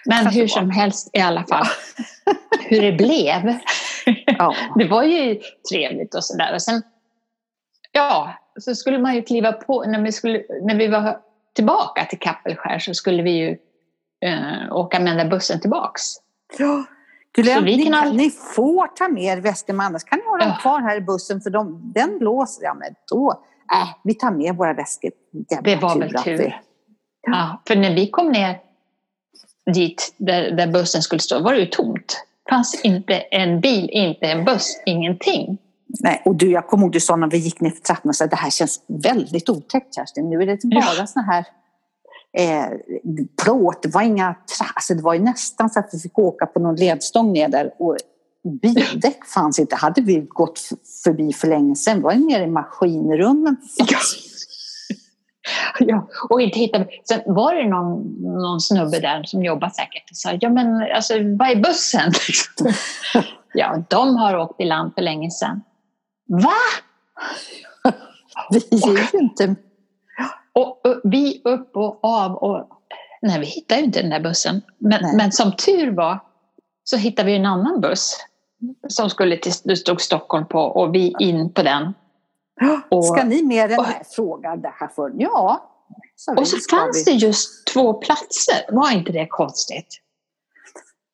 Men 0.06 0.22
kanske 0.22 0.40
hur 0.40 0.48
som 0.48 0.70
helst 0.70 1.10
i 1.12 1.20
alla 1.20 1.44
fall, 1.44 1.66
hur 2.68 2.82
det 2.82 2.92
blev. 2.92 3.54
Ja. 4.38 4.54
det 4.76 4.88
var 4.88 5.02
ju 5.02 5.40
trevligt 5.70 6.14
och 6.14 6.24
sådär. 6.24 6.54
Och 6.54 6.62
sen 6.62 6.82
Ja, 7.96 8.34
så 8.60 8.74
skulle 8.74 8.98
man 8.98 9.14
ju 9.14 9.22
kliva 9.22 9.52
på, 9.52 9.84
när 9.84 10.02
vi, 10.02 10.12
skulle, 10.12 10.42
när 10.62 10.74
vi 10.74 10.86
var 10.86 11.18
tillbaka 11.54 12.04
till 12.04 12.18
Kappelskär 12.18 12.78
så 12.78 12.94
skulle 12.94 13.22
vi 13.22 13.30
ju 13.30 13.56
eh, 14.20 14.72
åka 14.72 14.98
med 14.98 15.16
den 15.16 15.16
där 15.16 15.30
bussen 15.30 15.60
tillbaks. 15.60 16.02
Ja, 16.58 16.84
Glenn, 17.36 17.64
ni, 17.64 17.84
kan 17.84 17.94
all... 17.94 18.16
ni 18.16 18.30
får 18.30 18.86
ta 18.86 19.08
med 19.08 19.24
er 19.24 19.40
väskan, 19.40 19.80
annars 19.80 20.04
kan 20.04 20.18
ni 20.18 20.24
ha 20.24 20.38
dem 20.38 20.48
ja. 20.48 20.58
kvar 20.60 20.80
här 20.80 20.96
i 20.96 21.00
bussen 21.00 21.40
för 21.40 21.50
de, 21.50 21.92
den 21.94 22.18
blåser. 22.18 22.64
Ja, 22.64 22.74
men 22.74 22.94
då, 23.10 23.30
äh, 23.72 23.88
vi 24.04 24.14
tar 24.14 24.30
med 24.30 24.56
våra 24.56 24.74
väskor. 24.74 25.10
Jävla 25.50 25.70
det 25.70 25.76
var 25.76 25.98
väl 25.98 26.14
tur. 26.24 26.38
Vi... 26.38 26.54
Ja, 27.22 27.62
för 27.68 27.76
när 27.76 27.94
vi 27.94 28.10
kom 28.10 28.32
ner 28.32 28.58
dit 29.74 30.14
där, 30.16 30.50
där 30.50 30.66
bussen 30.66 31.02
skulle 31.02 31.20
stå 31.20 31.40
var 31.40 31.52
det 31.52 31.60
ju 31.60 31.66
tomt. 31.66 32.26
Det 32.44 32.50
fanns 32.50 32.80
inte 32.84 33.14
en 33.14 33.60
bil, 33.60 33.88
inte 33.92 34.26
en 34.26 34.44
buss, 34.44 34.82
ingenting. 34.86 35.58
Nej, 36.00 36.22
och 36.24 36.34
du, 36.36 36.50
jag 36.50 36.66
kommer 36.66 36.84
ihåg 36.84 36.92
du 36.92 37.00
sa 37.00 37.16
när 37.16 37.30
vi 37.30 37.36
gick 37.36 37.60
ner 37.60 37.70
för 37.70 37.80
trappan 37.80 38.12
att 38.22 38.30
det 38.30 38.36
här 38.36 38.50
känns 38.50 38.80
väldigt 38.86 39.48
otäckt 39.48 39.94
Kerstin. 39.94 40.30
Nu 40.30 40.42
är 40.42 40.46
det 40.46 40.58
bara 40.64 40.94
ja. 40.98 41.06
såna 41.06 41.26
här 41.26 41.46
eh, 42.36 42.68
plåt, 43.44 43.82
det 43.82 43.88
var 43.88 44.02
inga 44.02 44.36
alltså 44.74 44.94
det 44.94 45.02
var 45.02 45.14
ju 45.14 45.20
nästan 45.20 45.70
så 45.70 45.78
att 45.78 45.90
vi 45.92 45.98
fick 45.98 46.18
åka 46.18 46.46
på 46.46 46.60
någon 46.60 46.76
ledstång 46.76 47.32
ner 47.32 47.48
där 47.48 47.72
och 47.78 47.96
bildäck 48.62 49.24
fanns 49.24 49.58
inte, 49.58 49.76
hade 49.76 50.00
vi 50.00 50.26
gått 50.28 50.60
förbi 51.04 51.32
för 51.32 51.48
länge 51.48 51.76
sedan. 51.76 51.96
Det 51.96 52.02
var 52.02 52.12
ju 52.12 52.26
nere 52.26 52.44
i 52.44 52.46
maskinrummen. 52.46 53.56
Ja. 53.76 53.98
ja, 55.78 56.08
och 56.30 56.40
inte 56.40 56.58
hittade 56.58 56.88
Sen 57.04 57.20
var 57.26 57.54
det 57.54 57.68
någon, 57.68 58.02
någon 58.42 58.60
snubbe 58.60 59.00
där 59.00 59.22
som 59.24 59.44
jobbade 59.44 59.72
säkert 59.72 60.10
och 60.10 60.16
sa, 60.16 60.38
ja 60.40 60.50
men 60.50 60.82
alltså 60.94 61.14
vad 61.14 61.50
är 61.50 61.56
bussen? 61.62 62.12
ja, 63.54 63.84
de 63.88 64.16
har 64.16 64.36
åkt 64.36 64.60
i 64.60 64.64
land 64.64 64.94
för 64.94 65.02
länge 65.02 65.30
sedan. 65.30 65.62
Va? 66.28 66.52
vi 68.50 68.58
gick 68.58 69.14
ju 69.14 69.18
inte... 69.18 69.56
Och, 70.56 70.86
och, 70.86 71.00
vi 71.04 71.42
upp 71.44 71.76
och 71.76 71.98
av 72.02 72.36
och... 72.36 72.68
Nej, 73.22 73.40
vi 73.40 73.46
hittade 73.46 73.80
ju 73.80 73.86
inte 73.86 74.02
den 74.02 74.10
där 74.10 74.20
bussen. 74.20 74.62
Men, 74.78 75.16
men 75.16 75.32
som 75.32 75.52
tur 75.52 75.90
var 75.90 76.18
så 76.84 76.96
hittade 76.96 77.26
vi 77.26 77.36
en 77.36 77.46
annan 77.46 77.80
buss 77.80 78.16
som 78.88 79.10
skulle 79.10 79.36
till, 79.36 79.52
det 79.64 79.76
stod 79.76 80.00
Stockholm 80.00 80.46
på 80.46 80.58
och 80.58 80.94
vi 80.94 81.14
in 81.18 81.52
på 81.52 81.62
den. 81.62 81.94
Och, 82.88 83.04
Ska 83.04 83.24
ni 83.24 83.42
med 83.42 83.70
den 83.70 83.84
här? 83.84 84.02
frågade 84.16 84.72
chauffören. 84.72 85.14
Ja. 85.18 85.70
Så 86.16 86.34
och 86.34 86.48
så 86.48 86.56
fanns 86.70 87.06
vi. 87.06 87.12
det 87.12 87.18
just 87.18 87.66
två 87.66 87.92
platser. 87.92 88.72
Var 88.72 88.90
inte 88.92 89.12
det 89.12 89.26
konstigt? 89.26 90.02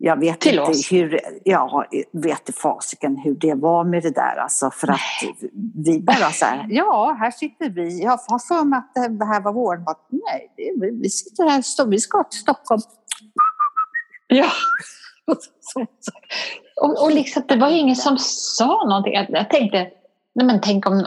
Jag 0.05 0.21
vet 0.21 0.41
till 0.41 0.59
inte 0.59 0.71
oss. 0.71 0.93
hur, 0.93 1.21
ja, 1.45 1.87
vet 2.13 2.59
fasiken 2.59 3.17
hur 3.17 3.35
det 3.35 3.55
var 3.55 3.85
med 3.85 4.03
det 4.03 4.11
där 4.11 4.37
alltså 4.37 4.71
för 4.71 4.91
att 4.91 5.01
vi 5.75 6.01
bara 6.01 6.31
så 6.31 6.45
här, 6.45 6.67
ja 6.71 7.17
här 7.21 7.31
sitter 7.31 7.69
vi, 7.69 8.03
jag 8.03 8.11
har 8.11 8.39
för 8.39 8.65
mig 8.65 8.79
att 8.79 9.19
det 9.19 9.25
här 9.25 9.41
var 9.41 9.53
vår, 9.53 9.85
nej 10.11 10.53
det, 10.57 10.91
vi 11.03 11.11
sitter 11.11 11.49
här, 11.49 11.87
vi 11.87 11.99
ska 11.99 12.25
till 12.25 12.41
Stockholm. 12.41 12.81
Ja. 14.27 14.51
och, 16.81 17.03
och 17.03 17.11
liksom, 17.11 17.43
det 17.49 17.57
var 17.57 17.71
ju 17.71 17.79
ingen 17.79 17.97
som 17.97 18.19
sa 18.19 18.85
någonting. 18.89 19.13
Jag, 19.13 19.27
jag 19.31 19.51
tänkte, 19.51 19.91
nej 20.35 20.47
men 20.47 20.61
tänk 20.61 20.87
om 20.87 21.07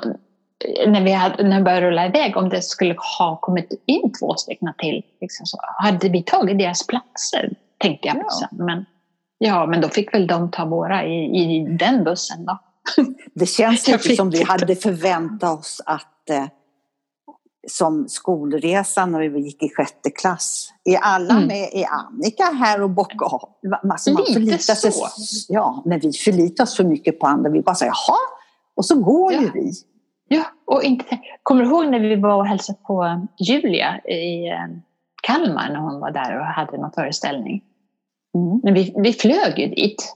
när 0.88 1.04
vi, 1.04 1.12
hade, 1.12 1.44
när 1.44 1.58
vi 1.58 1.64
började 1.64 1.88
rulla 1.88 2.06
iväg, 2.06 2.38
om 2.38 2.50
det 2.50 2.62
skulle 2.62 2.96
ha 3.20 3.40
kommit 3.42 3.84
in 3.86 4.14
två 4.20 4.34
stycken 4.36 4.74
till, 4.78 5.04
liksom 5.22 5.46
så, 5.46 5.58
hade 5.62 6.10
vi 6.10 6.24
tagit 6.24 6.58
deras 6.58 6.88
platser? 6.88 7.50
Tänkte 7.78 8.08
jag 8.08 8.22
på 8.22 8.30
sen. 8.30 8.66
Men, 8.66 8.86
ja, 9.38 9.66
men 9.66 9.82
då 9.82 9.90
fick 9.90 10.14
väl 10.14 10.28
de 10.28 10.52
ta 10.52 10.66
våra 10.66 11.06
i, 11.06 11.26
i 11.26 11.78
den 11.80 12.04
bussen 12.04 12.46
då. 12.46 12.60
Det 13.34 13.46
känns 13.46 13.88
lite 13.88 14.16
som 14.16 14.30
vi 14.30 14.44
hade 14.44 14.76
förväntat 14.76 15.60
oss 15.60 15.82
att 15.86 16.30
eh, 16.30 16.46
som 17.68 18.10
skolresan 18.10 19.12
när 19.12 19.30
vi 19.30 19.40
gick 19.40 19.64
i 19.64 19.70
sjätte 19.70 20.10
klass. 20.10 20.74
Är 20.84 20.98
alla 20.98 21.34
mm. 21.34 21.48
med? 21.48 21.70
Är 21.74 21.86
Annika 21.86 22.44
här 22.44 22.82
och 22.82 22.90
bockar 22.90 23.26
av? 23.26 23.50
Alltså 23.90 24.40
lite 24.40 24.76
så. 24.76 24.92
Sig, 24.92 24.94
ja, 25.50 25.84
men 25.86 26.00
vi 26.00 26.14
förlitar 26.14 26.64
oss 26.64 26.78
för 26.78 26.84
mycket 26.84 27.20
på 27.20 27.28
andra. 27.28 27.50
Vi 27.50 27.62
bara 27.62 27.76
säger 27.76 27.92
jaha, 27.92 28.18
och 28.76 28.86
så 28.86 29.00
går 29.00 29.34
ja. 29.34 29.42
ju 29.42 29.52
vi. 29.52 29.72
Ja, 30.28 30.44
och 30.66 30.84
inte, 30.84 31.20
kommer 31.44 31.64
du 31.64 31.70
ihåg 31.70 31.88
när 31.88 32.00
vi 32.00 32.16
var 32.16 32.36
och 32.36 32.48
hälsade 32.48 32.80
på 32.88 33.28
Julia 33.40 34.00
i 34.00 34.48
eh, 34.48 34.78
Kalmar 35.26 35.70
när 35.70 35.80
hon 35.80 36.00
var 36.00 36.12
där 36.12 36.40
och 36.40 36.46
hade 36.46 36.78
någon 36.78 36.92
föreställning? 36.92 37.64
Mm. 38.36 38.60
Men 38.64 38.74
vi, 38.74 38.94
vi 38.98 39.14
flög 39.14 39.60
ju 39.60 39.68
dit. 39.68 40.16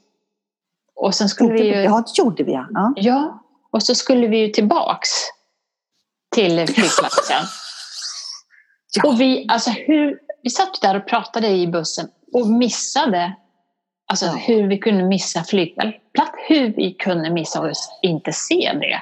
Och 0.96 1.16
sen 1.16 1.30
skulle 1.30 1.54
vi 1.54 1.64
ju, 1.64 1.82
ja, 1.82 2.04
det 2.08 2.22
gjorde 2.22 2.44
vi. 2.44 2.52
Ja. 2.52 2.94
ja. 2.96 3.44
Och 3.72 3.84
så 3.84 3.96
skulle 3.96 4.28
vi 4.28 4.38
ju 4.38 4.48
tillbaks 4.48 5.10
till 6.36 6.68
flygplatsen. 6.68 7.38
ja. 8.96 9.10
Och 9.10 9.22
vi, 9.22 9.46
alltså 9.50 9.70
hur, 9.70 10.20
vi 10.44 10.50
satt 10.50 10.82
där 10.82 10.96
och 10.96 11.08
pratade 11.08 11.50
i 11.50 11.68
bussen 11.68 12.08
och 12.34 12.48
missade 12.48 13.36
Alltså 14.12 14.26
ja. 14.26 14.32
hur 14.32 14.68
vi 14.68 14.78
kunde 14.78 15.04
missa 15.04 15.44
flygplatsen. 15.44 16.02
Hur 16.48 16.74
vi 16.76 16.94
kunde 16.94 17.30
missa 17.30 17.62
och 17.62 17.72
inte 18.02 18.34
se 18.34 18.72
det. 18.74 19.02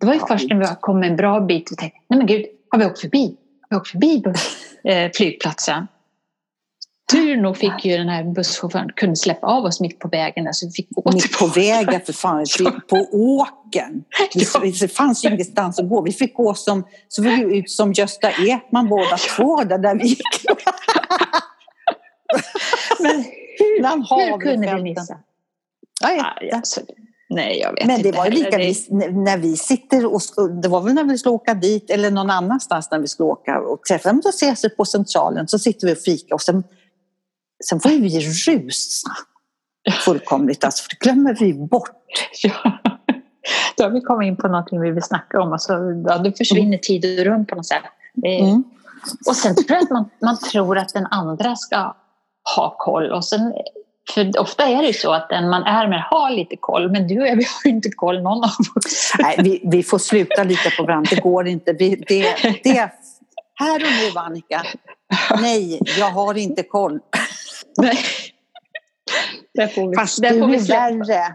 Det 0.00 0.06
var 0.06 0.14
ju 0.14 0.20
ja. 0.20 0.26
först 0.26 0.48
när 0.48 0.56
vi 0.56 0.66
kom 0.80 1.02
en 1.02 1.16
bra 1.16 1.40
bit 1.40 1.70
och 1.70 1.78
tänkte, 1.78 1.98
nej 2.08 2.18
men 2.18 2.26
gud, 2.26 2.46
har 2.70 2.78
vi 2.78 2.86
åkt 2.86 3.00
förbi? 3.00 3.36
Har 3.72 3.78
vi 3.78 3.80
åkt 3.80 3.90
förbi 3.90 4.22
eh, 4.84 5.10
flygplatsen? 5.14 5.86
Tur 7.12 7.36
nog 7.36 7.56
fick 7.56 7.84
ju 7.84 7.96
den 7.96 8.08
här 8.08 8.24
busschauffören 8.24 8.90
kunde 8.96 9.16
släppa 9.16 9.46
av 9.46 9.64
oss 9.64 9.80
mitt 9.80 9.98
på 9.98 10.08
vägen. 10.08 10.54
Så 10.54 10.66
vi 10.66 10.72
fick 10.72 10.90
gå 10.90 11.12
mitt 11.12 11.38
på 11.38 11.46
vägen 11.46 12.00
för 12.06 12.12
fan, 12.12 12.46
på 12.88 12.96
åken. 13.12 14.04
Det 14.34 14.92
fanns 14.92 15.24
ju 15.24 15.28
ingenstans 15.28 15.78
att 15.78 15.88
gå. 15.88 16.02
Vi 16.02 16.12
fick 16.12 16.34
gå 16.34 16.54
som, 16.54 16.84
så 17.08 17.22
vi 17.22 17.58
ut 17.58 17.70
som 17.70 17.92
Gösta 17.92 18.30
Ekman 18.30 18.88
båda 18.88 19.16
två 19.16 19.64
där, 19.64 19.78
där 19.78 19.94
vi 19.94 20.06
gick. 20.06 20.44
Men 23.00 23.24
hur, 23.58 24.30
hur 24.30 24.40
kunde 24.40 24.74
vi 24.76 24.82
missa? 24.82 25.18
Ja, 26.00 26.36
ja. 26.40 26.56
Alltså, 26.56 26.80
Nej, 27.34 27.58
jag 27.58 27.72
vet 27.72 27.86
Men 27.86 28.02
det 28.02 28.12
var 28.12 28.24
ju 28.24 28.30
lika 28.30 28.58
vi, 28.58 28.86
när 29.10 29.38
vi 29.38 29.56
sitter 29.56 30.06
och, 30.06 30.20
det 30.62 30.68
var 30.68 30.80
väl 30.80 30.94
när 30.94 31.04
vi 31.04 31.18
skulle 31.18 31.32
åka 31.32 31.54
dit 31.54 31.90
eller 31.90 32.10
någon 32.10 32.30
annanstans 32.30 32.90
när 32.90 32.98
vi 32.98 33.08
skulle 33.08 33.28
åka 33.28 33.60
och 33.60 33.82
träffa 33.82 34.08
dem 34.08 34.22
och 34.24 34.28
ses 34.28 34.62
på 34.76 34.84
Centralen 34.84 35.48
så 35.48 35.58
sitter 35.58 35.86
vi 35.86 35.92
och 35.92 35.98
fikar 35.98 36.34
och 36.34 36.42
sen, 36.42 36.64
sen 37.68 37.80
får 37.80 37.90
vi 37.90 38.20
rusa 38.20 39.10
fullkomligt, 40.04 40.64
alltså, 40.64 40.82
för 40.82 40.90
det 40.90 40.98
glömmer 40.98 41.36
vi 41.40 41.54
bort. 41.54 41.90
Ja. 42.42 42.78
Då 43.76 43.84
har 43.84 43.90
vi 43.90 44.00
kommit 44.00 44.26
in 44.26 44.36
på 44.36 44.48
någonting 44.48 44.80
vi 44.80 44.90
vill 44.90 45.02
snacka 45.02 45.40
om 45.40 45.52
och 45.52 45.62
så 45.62 45.72
ja, 46.06 46.18
då 46.18 46.32
försvinner 46.32 46.66
mm. 46.66 46.80
tid 46.82 47.18
och 47.18 47.24
rum 47.24 47.46
på 47.46 47.54
något 47.54 47.66
sätt. 47.66 47.82
Mm. 48.24 48.64
Och 49.28 49.36
sen 49.36 49.54
tror 49.54 49.66
jag 49.68 49.82
att 49.82 49.90
man, 49.90 50.10
man 50.22 50.38
tror 50.38 50.78
att 50.78 50.94
den 50.94 51.06
andra 51.06 51.56
ska 51.56 51.96
ha 52.56 52.76
koll 52.78 53.12
och 53.12 53.24
sen 53.24 53.52
för 54.14 54.40
ofta 54.40 54.64
är 54.64 54.82
det 54.82 54.86
ju 54.86 54.92
så 54.92 55.12
att 55.12 55.28
den 55.28 55.50
man 55.50 55.62
är 55.62 55.88
med 55.88 56.02
har 56.10 56.30
lite 56.30 56.56
koll, 56.56 56.90
men 56.90 57.08
du 57.08 57.20
och 57.20 57.26
jag 57.26 57.36
vi 57.36 57.44
har 57.44 57.64
ju 57.64 57.70
inte 57.70 57.90
koll 57.90 58.22
någon 58.22 58.44
av 58.44 58.50
oss. 58.76 59.12
Nej, 59.18 59.36
vi, 59.38 59.60
vi 59.64 59.82
får 59.82 59.98
sluta 59.98 60.44
lita 60.44 60.70
på 60.76 60.82
varandra, 60.82 61.08
det 61.14 61.20
går 61.20 61.48
inte. 61.48 61.72
Vi, 61.72 62.04
det, 62.08 62.36
det, 62.64 62.90
här 63.54 63.74
och 63.74 64.14
nu 64.14 64.20
Annika, 64.20 64.62
nej, 65.40 65.80
jag 65.98 66.10
har 66.10 66.38
inte 66.38 66.62
koll. 66.62 67.00
Nej. 67.78 67.98
Det 69.54 69.68
får 69.68 69.88
vi, 69.88 69.96
Fast 69.96 70.22
det 70.22 70.28
får 70.28 70.48
du 70.48 70.54
är 70.54 70.58
värre. 70.58 71.34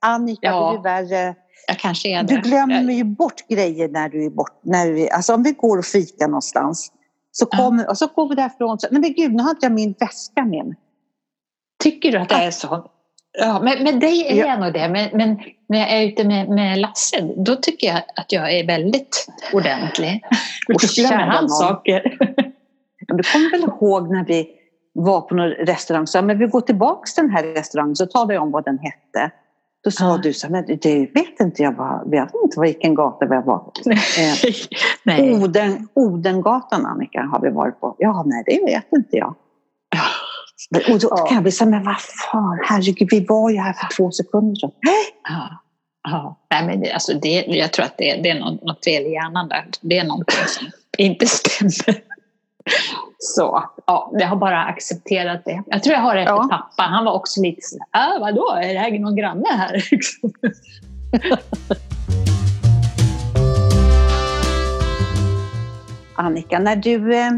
Annika, 0.00 0.46
ja, 0.46 0.70
du 0.72 0.78
är 0.78 0.82
värre. 0.82 1.34
Jag 1.68 1.78
kanske 1.78 2.08
är 2.08 2.22
det. 2.22 2.34
Du 2.34 2.40
glömmer 2.40 2.92
ju 2.92 3.04
bort 3.04 3.48
grejer 3.48 3.88
när 3.88 4.08
du 4.08 4.24
är 4.26 4.30
bort. 4.30 4.60
När 4.62 4.90
vi, 4.90 5.10
alltså 5.10 5.34
om 5.34 5.42
vi 5.42 5.52
går 5.52 5.78
och 5.78 5.84
fikar 5.84 6.28
någonstans 6.28 6.92
så, 7.32 7.46
kommer, 7.46 7.84
ja. 7.84 7.90
och 7.90 7.98
så 7.98 8.06
går 8.06 8.28
vi 8.28 8.34
därifrån 8.34 8.78
så 8.78 8.88
nej 8.90 9.00
men 9.00 9.12
gud, 9.12 9.34
nu 9.34 9.42
har 9.42 9.50
inte 9.50 9.66
jag 9.66 9.72
min 9.72 9.94
väska 10.00 10.44
med 10.44 10.66
mig. 10.66 10.76
Tycker 11.86 12.12
du 12.12 12.18
att 12.18 12.28
det 12.28 12.34
är 12.34 12.50
så? 12.50 12.90
Ja, 13.38 13.60
med, 13.62 13.82
med 13.82 14.00
dig 14.00 14.26
är 14.28 14.46
jag 14.46 14.60
nog 14.60 14.72
det, 14.72 14.88
men, 14.88 15.08
men, 15.12 15.38
när 15.68 15.78
jag 15.78 15.90
är 15.90 16.06
ute 16.06 16.24
med, 16.24 16.48
med 16.48 16.78
Lasse, 16.78 17.34
då 17.36 17.56
tycker 17.56 17.86
jag 17.86 17.96
att 18.16 18.32
jag 18.32 18.52
är 18.52 18.66
väldigt 18.66 19.26
ordentlig. 19.52 20.24
Och 20.74 20.80
glömmer 20.80 21.26
han 21.26 21.48
saker. 21.48 22.18
Du 22.98 23.22
kommer 23.22 23.50
väl 23.50 23.60
ihåg 23.60 24.12
när 24.12 24.24
vi 24.24 24.48
var 24.92 25.20
på 25.20 25.34
någon 25.34 25.50
restaurang, 25.50 26.06
så 26.06 26.22
men 26.22 26.38
vi 26.38 26.46
går 26.46 26.60
tillbaka 26.60 27.10
till 27.14 27.24
den 27.24 27.32
här 27.32 27.44
restaurangen, 27.44 27.96
så 27.96 28.06
talade 28.06 28.34
jag 28.34 28.42
om 28.42 28.50
vad 28.50 28.64
den 28.64 28.78
hette. 28.78 29.30
Då 29.84 29.90
sa 29.90 30.04
ja. 30.04 30.20
du 30.22 30.32
så 30.32 30.50
men 30.50 30.64
det 30.66 31.10
vet 31.14 31.40
inte 31.40 31.62
jag, 31.62 31.72
var, 31.72 32.10
vet 32.10 32.30
inte 32.44 32.60
vilken 32.60 32.94
gata 32.94 33.26
vi 33.26 33.42
var 33.46 33.72
Eh, 35.08 35.42
Oden, 35.42 35.88
Odengatan 35.94 36.86
Annika 36.86 37.20
har 37.20 37.40
vi 37.40 37.50
varit 37.50 37.80
på. 37.80 37.96
Ja, 37.98 38.22
nej 38.26 38.42
det 38.46 38.64
vet 38.64 38.92
inte 38.92 39.16
jag. 39.16 39.34
Och 40.70 41.00
då 41.00 41.08
kan 41.08 41.34
jag 41.34 41.42
bli 41.42 41.52
så 41.52 41.66
men 41.66 41.84
vad 41.84 42.00
fan, 42.00 42.60
herregud, 42.64 43.08
vi 43.10 43.26
var 43.28 43.50
ju 43.50 43.58
här 43.58 43.72
för 43.72 43.96
två 43.96 44.10
sekunder 44.10 44.54
sedan. 44.54 44.70
Ja. 45.28 45.62
Ja. 46.08 46.38
Nej, 46.50 46.66
men 46.66 46.92
alltså 46.94 47.14
det, 47.14 47.44
jag 47.48 47.72
tror 47.72 47.84
att 47.84 47.98
det, 47.98 48.16
det 48.22 48.30
är 48.30 48.40
något, 48.40 48.62
något 48.62 48.84
fel 48.84 49.02
i 49.02 49.12
hjärnan 49.12 49.48
där. 49.48 49.64
Det 49.80 49.98
är 49.98 50.04
någonting 50.04 50.46
som 50.46 50.66
inte 50.98 51.26
stämmer. 51.26 52.02
Så 53.18 53.64
ja, 53.86 54.10
jag 54.12 54.28
har 54.28 54.36
bara 54.36 54.64
accepterat 54.64 55.44
det. 55.44 55.62
Jag 55.66 55.82
tror 55.82 55.94
jag 55.94 56.02
har 56.02 56.14
det 56.14 56.22
ja. 56.22 56.48
pappa. 56.50 56.82
Han 56.82 57.04
var 57.04 57.12
också 57.12 57.42
lite 57.42 57.60
så 57.62 57.76
äh, 57.76 58.20
vadå, 58.20 58.50
är 58.62 58.74
det 58.74 58.80
här 58.80 58.98
någon 58.98 59.16
granne 59.16 59.48
här? 59.48 59.82
Annika, 66.16 66.58
när 66.58 66.76
du 66.76 67.14
eh, 67.14 67.30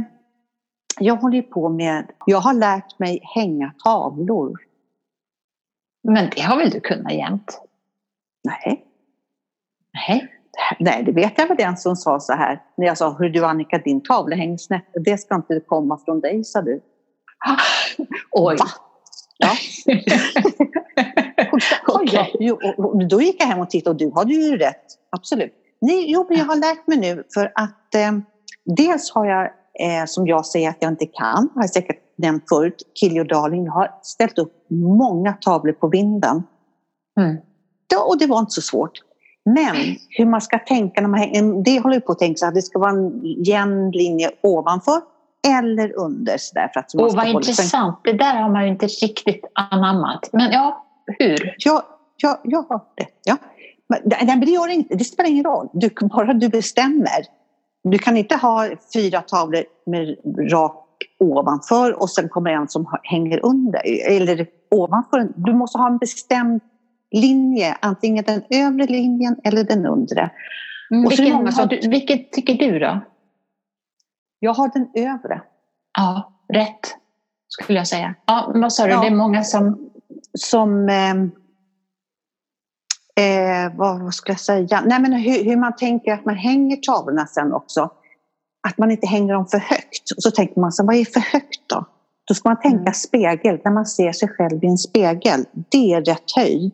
jag 1.00 1.16
håller 1.16 1.42
på 1.42 1.68
med, 1.68 2.10
jag 2.26 2.38
har 2.38 2.54
lärt 2.54 2.98
mig 2.98 3.20
hänga 3.34 3.72
tavlor. 3.84 4.58
Men 6.02 6.30
det 6.36 6.42
har 6.42 6.56
väl 6.56 6.70
du 6.70 6.80
kunnat 6.80 7.12
jämt? 7.12 7.60
Nej. 8.44 8.84
Nej. 9.94 10.34
Nej, 10.78 11.02
det 11.02 11.12
vet 11.12 11.32
jag 11.36 11.48
väl 11.48 11.56
den 11.56 11.76
som 11.76 11.96
sa 11.96 12.20
så 12.20 12.32
här. 12.32 12.62
När 12.76 12.86
jag 12.86 12.98
sa, 12.98 13.16
hur 13.18 13.30
du 13.30 13.44
Annika, 13.44 13.78
din 13.78 14.02
tavla 14.02 14.36
hänger 14.36 14.56
snett. 14.56 14.84
Det 15.04 15.18
ska 15.18 15.34
inte 15.34 15.60
komma 15.66 15.98
från 16.04 16.20
dig, 16.20 16.44
sa 16.44 16.62
du. 16.62 16.80
Oj. 18.30 18.56
Va? 18.58 18.66
Ja. 19.38 19.52
okay. 22.02 22.26
jo, 22.40 22.58
och 22.76 23.08
då 23.08 23.22
gick 23.22 23.42
jag 23.42 23.46
hem 23.46 23.58
och 23.58 23.70
tittade 23.70 23.90
och 23.90 23.96
du 23.96 24.12
hade 24.14 24.34
ju 24.34 24.56
rätt. 24.56 24.84
Absolut. 25.10 25.52
Nej, 25.80 26.12
jo, 26.12 26.26
men 26.28 26.38
jag 26.38 26.44
har 26.44 26.56
lärt 26.56 26.86
mig 26.86 26.98
nu 26.98 27.24
för 27.34 27.52
att 27.54 27.94
eh, 27.94 28.12
dels 28.64 29.10
har 29.10 29.26
jag 29.26 29.50
eh, 29.78 30.04
som 30.06 30.26
jag 30.26 30.46
säger 30.46 30.70
att 30.70 30.76
jag 30.80 30.92
inte 30.92 31.06
kan, 31.06 31.48
har 31.54 31.62
jag 31.62 31.70
säkert 31.70 31.98
nämnt 32.16 32.44
förut, 32.48 32.82
Kiljo 32.94 33.24
Darling. 33.24 33.64
Jag 33.64 33.72
har 33.72 33.90
ställt 34.02 34.38
upp 34.38 34.52
många 34.70 35.32
tavlor 35.32 35.72
på 35.72 35.88
vinden. 35.88 36.42
Mm. 37.20 37.36
Ja, 37.92 38.04
och 38.04 38.18
det 38.18 38.26
var 38.26 38.38
inte 38.38 38.52
så 38.52 38.62
svårt. 38.62 38.92
Men 39.44 39.76
hur 40.08 40.26
man 40.26 40.40
ska 40.40 40.58
tänka 40.58 41.00
när 41.00 41.08
man 41.08 41.20
hänger, 41.20 41.64
det 41.64 41.80
håller 41.80 42.00
på 42.00 42.12
att 42.12 42.18
tänka 42.18 42.38
så 42.38 42.46
att 42.46 42.54
det 42.54 42.62
ska 42.62 42.78
vara 42.78 42.90
en 42.90 43.20
jämn 43.44 43.90
linje 43.90 44.30
ovanför 44.42 45.00
eller 45.46 45.98
under. 45.98 46.38
Så 46.38 46.54
där, 46.54 46.70
för 46.72 46.80
att 46.80 46.90
Åh, 46.94 47.16
vad 47.16 47.28
intressant. 47.28 48.00
Det 48.04 48.12
där 48.12 48.34
har 48.34 48.50
man 48.50 48.64
ju 48.64 48.70
inte 48.70 48.86
riktigt 48.86 49.44
anammat. 49.54 50.28
Men 50.32 50.52
ja, 50.52 50.86
hur? 51.18 51.54
Ja, 51.58 51.82
ja, 52.16 52.40
jag 52.44 52.62
har 52.62 52.80
det. 52.94 53.06
Ja. 53.24 53.36
Men 53.88 54.40
det, 54.40 54.50
gör 54.50 54.68
inte, 54.68 54.94
det 54.94 55.04
spelar 55.04 55.30
ingen 55.30 55.44
roll. 55.44 55.68
Du, 55.72 55.90
bara 56.00 56.32
du 56.32 56.48
bestämmer 56.48 57.37
du 57.90 57.98
kan 57.98 58.16
inte 58.16 58.36
ha 58.36 58.68
fyra 58.94 59.20
tavlor 59.20 59.64
med 59.86 60.16
rak 60.52 60.84
ovanför 61.18 62.02
och 62.02 62.10
sen 62.10 62.28
kommer 62.28 62.50
en 62.50 62.68
som 62.68 62.98
hänger 63.02 63.44
under. 63.44 63.80
Eller 64.10 64.46
ovanför. 64.70 65.28
Du 65.36 65.54
måste 65.54 65.78
ha 65.78 65.86
en 65.86 65.98
bestämd 65.98 66.60
linje, 67.10 67.76
antingen 67.80 68.24
den 68.24 68.42
övre 68.50 68.86
linjen 68.86 69.36
eller 69.44 69.64
den 69.64 69.86
undre. 69.86 70.30
Mm, 70.90 71.06
och 71.06 71.12
vilken, 71.12 71.52
som, 71.52 71.68
du, 71.68 71.88
vilket 71.88 72.32
tycker 72.32 72.54
du 72.54 72.78
då? 72.78 73.00
Jag 74.38 74.54
har 74.54 74.70
den 74.74 74.88
övre. 74.94 75.42
Ja, 75.98 76.32
rätt 76.52 76.96
skulle 77.48 77.78
jag 77.78 77.86
säga. 77.86 78.14
Ja, 78.26 78.52
vad 78.54 78.72
sa 78.72 78.84
du, 78.84 78.90
ja. 78.90 79.00
det 79.00 79.06
är 79.06 79.14
många 79.14 79.44
som... 79.44 79.90
Som 80.38 80.88
eh, 80.88 81.14
eh, 83.18 83.76
vad, 83.76 84.00
vad 84.00 84.14
skulle 84.14 84.32
jag 84.32 84.40
säga, 84.40 84.82
Nej, 84.86 85.00
men 85.00 85.12
hur, 85.12 85.44
hur, 85.44 85.56
man 85.56 85.76
tänker 85.76 86.12
att 86.12 86.24
man 86.24 86.36
hänger 86.36 86.76
tavlorna 86.76 87.26
sen 87.26 87.52
också. 87.52 87.90
Att 88.68 88.78
man 88.78 88.90
inte 88.90 89.06
hänger 89.06 89.34
dem 89.34 89.46
för 89.46 89.58
högt. 89.58 90.10
Och 90.16 90.22
så 90.22 90.30
tänker 90.30 90.60
man, 90.60 90.72
så, 90.72 90.84
vad 90.84 90.96
är 90.96 91.04
för 91.04 91.20
högt 91.20 91.60
då? 91.66 91.84
Då 92.28 92.34
ska 92.34 92.48
man 92.48 92.60
tänka 92.60 92.78
mm. 92.78 92.94
spegel, 92.94 93.60
när 93.64 93.72
man 93.72 93.86
ser 93.86 94.12
sig 94.12 94.28
själv 94.28 94.64
i 94.64 94.66
en 94.66 94.78
spegel. 94.78 95.44
Det 95.68 95.92
är 95.92 96.02
rätt 96.02 96.32
höjd. 96.36 96.72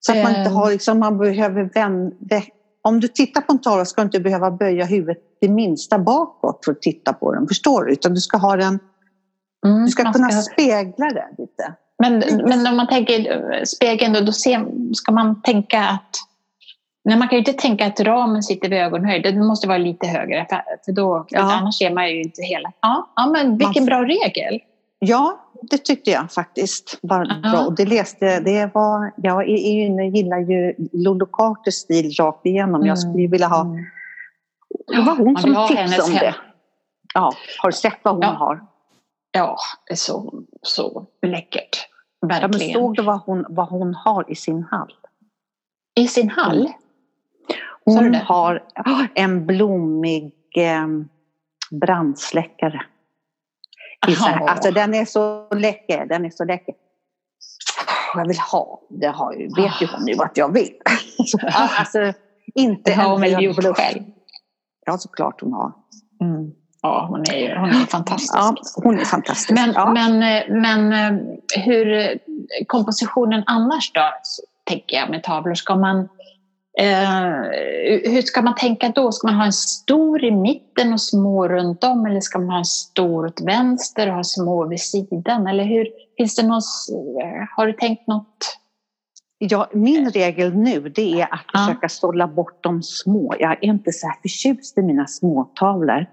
Så 0.00 0.12
att 0.12 0.22
man 0.22 0.36
inte 0.36 0.50
har, 0.50 0.70
liksom, 0.70 0.98
man 0.98 1.18
behöver 1.18 1.70
vända, 1.74 2.42
om 2.82 3.00
du 3.00 3.08
tittar 3.08 3.40
på 3.40 3.52
en 3.52 3.58
tavla 3.58 3.84
ska 3.84 4.00
du 4.00 4.04
inte 4.04 4.20
behöva 4.20 4.50
böja 4.50 4.84
huvudet 4.84 5.18
det 5.40 5.48
minsta 5.48 5.98
bakåt 5.98 6.64
för 6.64 6.72
att 6.72 6.82
titta 6.82 7.12
på 7.12 7.34
den, 7.34 7.48
förstår 7.48 7.84
du? 7.84 7.92
Utan 7.92 8.14
du 8.14 8.20
ska 8.20 8.36
ha 8.36 8.56
den, 8.56 8.78
mm, 9.66 9.84
du 9.84 9.90
ska 9.90 10.12
kunna 10.12 10.30
ska... 10.30 10.52
spegla 10.52 11.06
den 11.08 11.34
lite. 11.38 11.74
Men, 12.02 12.18
men 12.48 12.66
om 12.66 12.76
man 12.76 12.86
tänker 12.86 13.64
spegeln 13.64 14.12
då, 14.12 14.20
då 14.20 14.32
ser, 14.32 14.66
ska 14.94 15.12
man 15.12 15.42
tänka 15.42 15.80
att 15.80 16.16
Nej, 17.04 17.18
man 17.18 17.28
kan 17.28 17.36
ju 17.36 17.38
inte 17.38 17.52
tänka 17.52 17.86
att 17.86 18.00
ramen 18.00 18.42
sitter 18.42 18.68
vid 18.68 18.78
ögonhöjd. 18.78 19.22
Den 19.22 19.46
måste 19.46 19.68
vara 19.68 19.78
lite 19.78 20.06
högre, 20.06 20.46
för, 20.50 20.62
för 20.84 20.92
då, 20.92 21.26
ja. 21.28 21.40
annars 21.40 21.78
ser 21.78 21.94
man 21.94 22.10
ju 22.10 22.22
inte 22.22 22.42
hela. 22.42 22.72
Ja, 22.80 23.12
ja 23.16 23.26
men 23.26 23.58
vilken 23.58 23.82
man, 23.82 23.86
bra 23.86 24.04
regel! 24.04 24.60
Ja, 24.98 25.40
det 25.62 25.78
tyckte 25.78 26.10
jag 26.10 26.32
faktiskt 26.32 26.98
var 27.02 27.24
-huh. 27.24 27.50
bra. 27.52 27.66
Och 27.66 27.76
det 27.76 27.84
läste, 27.84 28.40
det 28.40 28.70
var, 28.74 29.12
jag 29.16 29.48
gillar 29.48 30.38
ju 30.38 30.74
Lolo 30.92 31.26
Carters 31.26 31.74
stil 31.74 32.14
rakt 32.18 32.46
igenom. 32.46 32.74
Mm. 32.74 32.86
Jag 32.86 32.98
skulle 32.98 33.26
vilja 33.26 33.48
ha... 33.48 33.60
Mm. 33.60 33.84
Det 34.86 35.00
var 35.00 35.16
hon 35.16 35.36
som 35.36 35.68
tipsade 35.68 36.02
om 36.02 36.12
det. 36.12 36.34
Ja, 37.14 37.32
har 37.58 37.70
du 37.70 37.76
sett 37.76 37.98
vad 38.02 38.14
hon 38.14 38.22
ja. 38.22 38.28
har? 38.28 38.60
Ja, 39.32 39.56
det 39.86 39.92
är 39.92 39.96
så, 39.96 40.32
så 40.62 41.06
läckert. 41.26 41.88
Verkligen. 42.26 42.70
Ja, 42.70 42.78
såg 42.78 42.96
du 42.96 43.02
vad 43.02 43.20
hon, 43.20 43.46
vad 43.48 43.68
hon 43.68 43.94
har 43.94 44.30
i 44.30 44.34
sin 44.34 44.62
hall? 44.70 44.92
I 45.94 46.08
sin 46.08 46.30
hall? 46.30 46.60
Mm. 46.60 46.72
Hon 47.84 48.14
har 48.14 48.62
en 49.14 49.46
blommig 49.46 50.32
eh, 50.56 50.86
brandsläckare. 51.70 52.82
Alltså 54.48 54.70
den 54.70 54.94
är 54.94 55.04
så 55.04 55.48
läcker, 55.54 56.06
den 56.06 56.24
är 56.24 56.30
så 56.30 56.44
läcker. 56.44 56.74
Jag 58.14 58.28
vill 58.28 58.38
ha, 58.38 58.82
det 58.88 59.06
har 59.06 59.32
ju, 59.32 59.48
vet 59.48 59.82
ju 59.82 59.86
hon 59.86 60.04
nu 60.04 60.12
att 60.12 60.36
jag 60.36 60.52
vill. 60.52 60.72
alltså, 61.52 62.12
inte 62.54 62.90
det 62.90 62.94
har 62.94 63.10
hon 63.10 63.20
väl 63.20 63.44
gjort 63.44 63.76
själv? 63.76 64.02
Ja, 64.86 64.98
såklart 64.98 65.40
hon 65.40 65.52
har. 65.52 65.72
Mm. 66.20 66.52
Ja, 66.82 67.06
hon 67.10 67.20
är, 67.20 67.38
ju, 67.38 67.54
hon 67.56 67.70
är 67.70 67.86
fantastisk. 67.86 68.34
Ja, 68.34 68.54
hon 68.74 68.98
är 68.98 69.04
fantastisk. 69.04 69.50
Men, 69.50 69.72
ja. 69.72 69.92
men, 69.92 70.18
men 70.62 70.92
hur 71.56 72.18
kompositionen 72.66 73.42
annars 73.46 73.92
då, 73.92 74.10
tänker 74.64 74.96
jag 74.96 75.10
med 75.10 75.22
tavlor? 75.22 75.54
Ska 75.54 75.76
man, 75.76 75.98
eh, 76.78 78.12
hur 78.12 78.22
ska 78.22 78.42
man 78.42 78.54
tänka 78.54 78.88
då? 78.88 79.12
Ska 79.12 79.26
man 79.26 79.36
ha 79.36 79.44
en 79.44 79.52
stor 79.52 80.24
i 80.24 80.30
mitten 80.30 80.92
och 80.92 81.00
små 81.00 81.48
runt 81.48 81.84
om 81.84 82.06
eller 82.06 82.20
ska 82.20 82.38
man 82.38 82.50
ha 82.50 82.58
en 82.58 82.64
stor 82.64 83.26
åt 83.26 83.40
vänster 83.40 84.08
och 84.08 84.14
ha 84.14 84.24
små 84.24 84.68
vid 84.68 84.80
sidan? 84.80 85.46
Eller 85.46 85.64
hur, 85.64 85.86
finns 86.16 86.36
det 86.36 86.42
någon, 86.42 86.62
har 87.56 87.66
du 87.66 87.72
tänkt 87.72 88.06
något 88.06 88.58
Ja, 89.38 89.68
min 89.72 90.10
regel 90.10 90.56
nu 90.56 90.80
det 90.80 91.20
är 91.20 91.28
att 91.34 91.60
försöka 91.60 91.88
sålla 91.88 92.26
bort 92.26 92.62
de 92.62 92.82
små. 92.82 93.34
Jag 93.38 93.52
är 93.52 93.64
inte 93.64 93.92
så 93.92 94.06
här 94.06 94.16
förtjust 94.22 94.78
i 94.78 94.82
mina 94.82 95.06
småtavlor. 95.06 96.06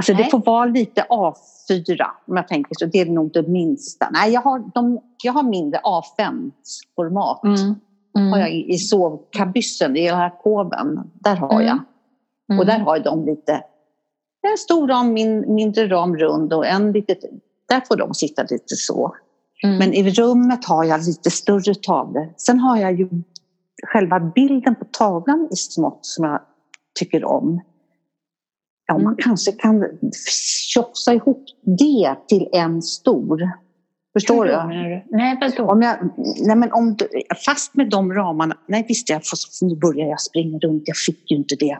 Alltså 0.00 0.12
Nej. 0.12 0.24
det 0.24 0.30
får 0.30 0.38
vara 0.38 0.64
lite 0.64 1.06
A4 1.10 2.02
om 2.26 2.36
jag 2.36 2.48
tänker 2.48 2.74
så. 2.78 2.86
Det 2.86 3.00
är 3.00 3.06
nog 3.06 3.32
det 3.32 3.48
minsta. 3.48 4.10
Nej, 4.12 4.32
jag 4.32 4.40
har, 4.40 4.70
de, 4.74 5.00
jag 5.22 5.32
har 5.32 5.42
mindre 5.42 5.80
A5-format. 5.80 7.44
Mm. 7.44 7.74
Mm. 8.18 8.32
Har 8.32 8.38
jag 8.38 8.52
i, 8.52 8.72
i 8.72 8.78
sovkabyssen, 8.78 9.96
i 9.96 10.08
alkoven. 10.08 11.10
Där 11.14 11.36
har 11.36 11.60
mm. 11.60 11.66
jag. 11.66 11.78
Och 12.48 12.64
mm. 12.64 12.66
där 12.66 12.78
har 12.78 12.98
de 12.98 13.26
lite, 13.26 13.52
en 14.52 14.58
stor 14.58 14.88
ram, 14.88 15.12
min, 15.12 15.54
mindre 15.54 15.88
ram 15.88 16.16
rund 16.16 16.52
och 16.52 16.66
en 16.66 16.92
lite, 16.92 17.16
där 17.68 17.80
får 17.80 17.96
de 17.96 18.14
sitta 18.14 18.42
lite 18.42 18.76
så. 18.76 19.14
Mm. 19.64 19.78
Men 19.78 19.94
i 19.94 20.10
rummet 20.10 20.64
har 20.64 20.84
jag 20.84 21.06
lite 21.06 21.30
större 21.30 21.74
tavlor. 21.74 22.34
Sen 22.36 22.58
har 22.58 22.76
jag 22.76 22.92
ju 22.92 23.08
själva 23.86 24.20
bilden 24.20 24.74
på 24.74 24.84
tavlan 24.84 25.48
i 25.50 25.56
smått 25.56 25.98
som 26.02 26.24
jag 26.24 26.40
tycker 26.98 27.24
om. 27.24 27.60
Ja, 28.90 28.98
man 28.98 29.16
kanske 29.18 29.52
kan 29.52 29.84
tjofsa 30.74 31.14
ihop 31.14 31.44
det 31.62 32.16
till 32.28 32.48
en 32.52 32.82
stor. 32.82 33.50
Förstår 34.12 34.44
du? 34.44 34.52
Nej, 35.16 35.38
förstår. 35.42 35.70
Om 35.70 35.82
jag, 35.82 35.96
nej, 36.46 36.56
men 36.56 36.72
om 36.72 36.96
du, 36.96 37.08
fast 37.46 37.74
med 37.74 37.90
de 37.90 38.12
ramarna. 38.12 38.56
Nej, 38.68 38.84
visst, 38.88 39.08
jag 39.08 39.26
får, 39.26 39.66
nu 39.66 39.76
börjar 39.76 40.08
jag 40.08 40.20
springa 40.20 40.58
runt. 40.58 40.82
Jag 40.86 40.96
fick 40.96 41.30
ju 41.30 41.36
inte 41.36 41.56
det. 41.56 41.78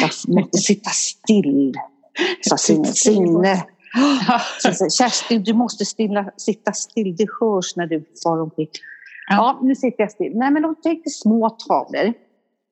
Jag 0.00 0.34
måste 0.34 0.58
sitta 0.58 0.90
still, 0.90 1.74
sa 2.40 2.56
Signe. 2.56 3.64
Kerstin, 4.98 5.42
du 5.42 5.52
måste 5.54 5.84
stilla, 5.84 6.30
sitta 6.36 6.72
still. 6.72 7.16
Det 7.16 7.26
hörs 7.40 7.76
när 7.76 7.86
du 7.86 8.04
far 8.24 8.40
omkring. 8.40 8.68
Ja, 9.28 9.60
nu 9.62 9.74
sitter 9.74 10.02
jag 10.02 10.10
still. 10.10 10.32
Nej, 10.34 10.50
men 10.50 10.62
de 10.62 10.74
tänkte 10.82 11.10
små 11.10 11.50
tavlor. 11.50 12.12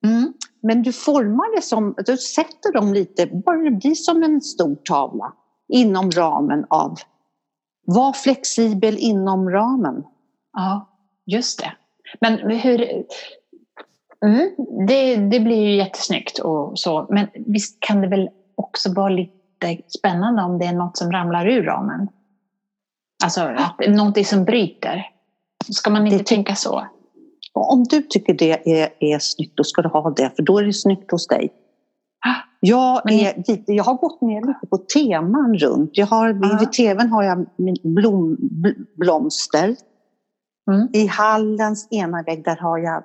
Mm. 0.05 0.33
Men 0.61 0.83
du 0.83 0.93
formar 0.93 1.55
det 1.55 1.61
som, 1.61 1.95
du 2.05 2.17
sätter 2.17 2.73
dem 2.73 2.93
lite, 2.93 3.25
bara 3.25 3.57
det 3.57 3.71
blir 3.71 3.95
som 3.95 4.23
en 4.23 4.41
stor 4.41 4.75
tavla 4.75 5.33
inom 5.67 6.11
ramen 6.11 6.65
av, 6.69 6.99
var 7.85 8.13
flexibel 8.13 8.97
inom 8.97 9.49
ramen. 9.49 10.03
Ja, 10.53 10.89
just 11.25 11.59
det. 11.59 11.71
Men 12.19 12.59
hur, 12.59 13.05
mm, 14.25 14.49
det, 14.87 15.15
det 15.15 15.39
blir 15.39 15.67
ju 15.67 15.75
jättesnyggt 15.75 16.39
och 16.39 16.79
så, 16.79 17.07
men 17.09 17.27
visst 17.33 17.79
kan 17.79 18.01
det 18.01 18.07
väl 18.07 18.29
också 18.55 18.93
vara 18.93 19.09
lite 19.09 19.77
spännande 19.87 20.41
om 20.41 20.59
det 20.59 20.65
är 20.65 20.73
något 20.73 20.97
som 20.97 21.11
ramlar 21.11 21.47
ur 21.47 21.63
ramen? 21.63 22.07
Alltså 23.23 23.41
att 23.41 23.87
någonting 23.87 24.25
som 24.25 24.43
bryter. 24.45 25.09
Ska 25.69 25.89
man 25.89 26.07
inte 26.07 26.17
det, 26.17 26.25
tänka 26.25 26.55
så? 26.55 26.85
Om 27.53 27.83
du 27.83 28.01
tycker 28.01 28.33
det 28.33 28.81
är, 28.81 28.89
är 28.99 29.19
snyggt, 29.19 29.57
då 29.57 29.63
ska 29.63 29.81
du 29.81 29.89
ha 29.89 30.09
det, 30.09 30.31
för 30.35 30.43
då 30.43 30.57
är 30.57 30.63
det 30.63 30.73
snyggt 30.73 31.11
hos 31.11 31.27
dig. 31.27 31.53
Jag, 32.59 33.11
är 33.11 33.43
jag 33.65 33.83
har 33.83 33.93
gått 33.93 34.21
ner 34.21 34.41
lite 34.41 34.67
på 34.69 34.77
teman 34.77 35.57
runt. 35.57 35.97
Jag 35.97 36.07
har. 36.07 36.59
Vid 36.59 36.71
tvn 36.71 37.09
har 37.09 37.23
jag 37.23 37.45
blom, 37.83 38.37
blomster. 38.95 39.75
Mm. 40.71 40.87
I 40.93 41.07
hallens 41.07 41.87
ena 41.91 42.23
vägg 42.23 42.45
där 42.45 42.55
har 42.55 42.77
jag 42.77 43.03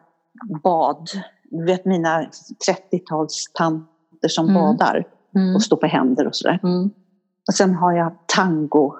bad. 0.62 1.08
Du 1.50 1.64
vet 1.64 1.84
mina 1.84 2.22
30-talstanter 2.68 4.28
som 4.28 4.48
mm. 4.48 4.54
badar 4.54 5.06
mm. 5.36 5.54
och 5.54 5.62
står 5.62 5.76
på 5.76 5.86
händer 5.86 6.26
och 6.26 6.36
sådär. 6.36 6.60
Mm. 6.62 6.90
Och 7.48 7.54
sen 7.54 7.74
har 7.74 7.92
jag 7.92 8.12
tango 8.26 8.94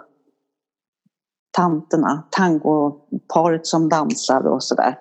tanterna, 1.57 2.23
tangoparet 2.31 3.67
som 3.67 3.89
dansar 3.89 4.47
och 4.47 4.63
sådär 4.63 4.99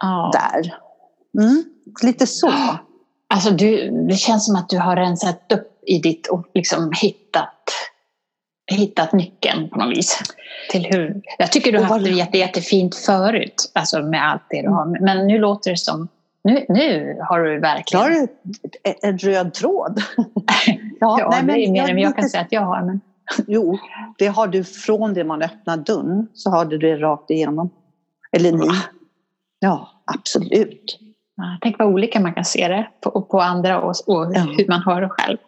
ja. 0.00 0.32
där. 0.32 0.74
Mm, 1.42 1.64
lite 2.02 2.26
så. 2.26 2.52
Alltså 3.28 3.50
du, 3.50 3.90
det 4.08 4.14
känns 4.14 4.46
som 4.46 4.56
att 4.56 4.68
du 4.68 4.78
har 4.78 4.96
rensat 4.96 5.52
upp 5.52 5.82
i 5.86 5.98
ditt 5.98 6.26
och 6.26 6.46
liksom 6.54 6.92
hittat, 7.02 7.72
hittat 8.72 9.12
nyckeln 9.12 9.68
på 9.68 9.78
något 9.78 9.96
vis. 9.96 10.22
Till 10.70 10.84
hur, 10.84 11.22
jag 11.38 11.52
tycker 11.52 11.72
du 11.72 11.78
har 11.78 11.84
haft 11.84 12.04
det 12.04 12.10
jätte, 12.10 12.38
jättefint 12.38 12.94
förut, 12.96 13.70
alltså 13.72 14.02
med 14.02 14.30
allt 14.30 14.42
det 14.50 14.62
du 14.62 14.68
har. 14.68 14.86
Mm. 14.86 15.04
Men 15.04 15.26
nu 15.26 15.38
låter 15.38 15.70
det 15.70 15.76
som, 15.76 16.08
nu, 16.44 16.66
nu 16.68 17.16
har 17.28 17.40
du 17.40 17.60
verkligen... 17.60 18.02
Har 18.02 18.10
du 18.10 18.28
en 19.02 19.18
röd 19.18 19.54
tråd? 19.54 20.02
ja, 21.00 21.16
ja 21.20 21.28
nej, 21.30 21.42
men, 21.42 21.54
det 21.54 21.64
är 21.64 21.70
mer 21.70 21.88
än 21.88 21.98
jag 21.98 22.16
kan 22.16 22.28
säga 22.28 22.42
att 22.42 22.52
jag 22.52 22.62
har. 22.62 22.82
Men... 22.82 23.00
Jo, 23.46 23.78
det 24.18 24.26
har 24.26 24.46
du 24.46 24.64
från 24.64 25.14
det 25.14 25.24
man 25.24 25.42
öppnar 25.42 25.76
dörren 25.76 26.28
så 26.34 26.50
har 26.50 26.64
du 26.64 26.78
det 26.78 26.96
rakt 26.96 27.30
igenom. 27.30 27.70
Eller 28.32 28.52
ni. 28.52 28.68
Ja, 29.64 29.88
absolut. 30.04 30.98
Ja, 31.36 31.58
tänk 31.62 31.78
vad 31.78 31.88
olika 31.88 32.20
man 32.20 32.34
kan 32.34 32.44
se 32.44 32.68
det 32.68 32.88
på, 33.00 33.22
på 33.22 33.40
andra 33.40 33.80
och, 33.80 33.94
och 34.06 34.32
ja. 34.34 34.40
hur 34.40 34.68
man 34.68 34.82
har 34.82 35.00
det 35.00 35.08
själv. 35.08 35.38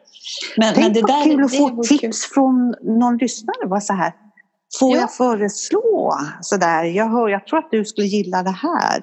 Men, 0.57 0.74
tänk 0.74 0.85
men 0.85 0.92
det 0.92 1.00
vad 1.00 1.11
där, 1.11 1.24
kul 1.24 1.44
att 1.44 1.57
få 1.57 1.83
tips 1.83 2.00
kul. 2.00 2.35
från 2.35 2.74
någon 2.83 3.16
lyssnare. 3.16 3.66
Var 3.66 3.81
så 3.81 3.92
här, 3.92 4.12
får 4.81 4.94
ja. 4.94 5.00
jag 5.00 5.12
föreslå 5.12 6.18
sådär? 6.40 6.85
Jag, 6.85 7.09
hör, 7.09 7.29
jag 7.29 7.46
tror 7.46 7.59
att 7.59 7.70
du 7.70 7.85
skulle 7.85 8.07
gilla 8.07 8.42
det 8.42 8.50
här. 8.50 9.02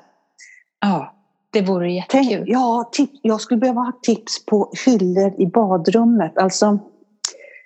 Ja, 0.81 1.15
det 1.51 1.61
vore 1.61 1.91
jättekul. 1.91 2.27
Tänk, 2.29 2.49
ja, 2.49 2.89
tip, 2.91 3.09
jag 3.21 3.41
skulle 3.41 3.59
behöva 3.59 3.81
ha 3.81 3.99
tips 4.01 4.45
på 4.45 4.71
hyllor 4.85 5.33
i 5.37 5.45
badrummet. 5.45 6.37
Alltså, 6.37 6.79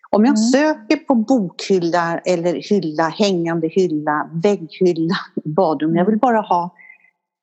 om 0.09 0.25
jag 0.25 0.37
mm. 0.37 0.37
söker 0.37 0.97
på 0.97 1.15
bokhylla 1.15 2.19
eller 2.19 2.53
hylla, 2.69 3.09
hängande 3.09 3.67
hylla, 3.67 4.29
vägghylla, 4.33 5.17
badrum. 5.45 5.95
Jag 5.95 6.05
vill 6.05 6.17
bara 6.17 6.41
ha 6.41 6.75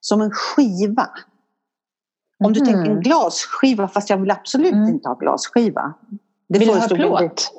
som 0.05 0.21
en 0.21 0.31
skiva. 0.31 1.09
Om 2.45 2.53
du 2.53 2.61
mm. 2.61 2.73
tänker 2.73 2.91
en 2.91 3.01
glasskiva, 3.01 3.89
fast 3.89 4.11
jag 4.11 4.17
vill 4.17 4.31
absolut 4.31 4.73
mm. 4.73 4.89
inte 4.89 5.09
ha 5.09 5.15
glasskiva. 5.15 5.95
Det 6.49 6.59
vill 6.59 6.69
du 6.69 6.75
ha 6.75 6.89
plåt? 6.89 7.53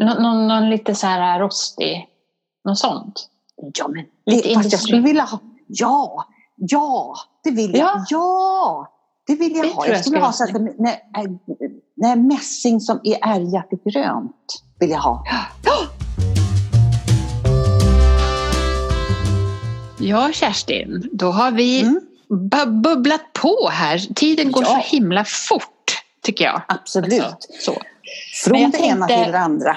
Någon, 0.00 0.22
någon, 0.22 0.48
någon, 0.48 0.70
lite 0.70 0.94
så 0.94 1.06
här 1.06 1.40
rostig, 1.40 2.08
något 2.64 2.78
sånt? 2.78 3.28
Ja, 3.74 3.88
men 3.88 4.04
lite 4.26 4.54
fast 4.54 4.72
jag 4.72 4.80
skulle 4.80 5.00
vilja 5.00 5.22
ha, 5.22 5.38
ja, 5.66 6.24
ja, 6.56 7.14
det 7.44 7.50
vill 7.50 7.74
jag, 7.74 7.88
ja, 7.88 8.04
ja 8.08 8.92
det 9.26 9.34
vill 9.34 9.56
jag 9.56 9.64
det 9.64 9.72
ha. 9.72 9.86
Jag, 9.86 9.94
jag 9.94 10.04
skulle 10.04 10.20
ha 10.20 10.32
så 10.32 10.44
här, 10.44 10.74
nej, 10.78 11.38
nej, 11.96 12.16
mässing 12.16 12.80
som 12.80 13.00
är 13.04 13.18
ärgat 13.22 13.70
grönt, 13.84 14.62
vill 14.78 14.90
jag 14.90 15.00
ha. 15.00 15.24
Ja. 15.64 15.97
Ja, 20.00 20.30
Kerstin, 20.32 21.08
då 21.12 21.30
har 21.30 21.50
vi 21.50 21.80
mm. 21.80 22.00
bubblat 22.82 23.32
på 23.32 23.68
här. 23.72 23.98
Tiden 24.14 24.52
går 24.52 24.62
ja. 24.62 24.68
så 24.68 24.96
himla 24.96 25.24
fort, 25.24 26.02
tycker 26.22 26.44
jag. 26.44 26.62
Absolut. 26.68 27.22
Alltså, 27.22 27.52
så. 27.60 27.72
Från 28.44 28.70
det 28.70 28.78
ena 28.78 29.06
till 29.06 29.32
det 29.32 29.38
andra. 29.38 29.76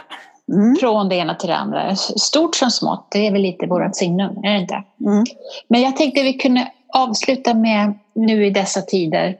Mm. 0.53 0.75
Från 0.75 1.09
det 1.09 1.15
ena 1.15 1.35
till 1.35 1.49
det 1.49 1.55
andra. 1.55 1.95
Stort 1.95 2.55
som 2.55 2.71
smått, 2.71 3.07
det 3.11 3.27
är 3.27 3.31
väl 3.31 3.41
lite 3.41 3.65
vårt 3.65 3.95
signum, 3.95 4.37
är 4.43 4.53
det 4.53 4.59
inte? 4.59 4.83
Mm. 5.05 5.23
Men 5.67 5.81
jag 5.81 5.97
tänkte 5.97 6.23
vi 6.23 6.33
kunde 6.33 6.71
avsluta 6.93 7.53
med, 7.53 7.93
nu 8.15 8.45
i 8.45 8.49
dessa 8.49 8.81
tider, 8.81 9.37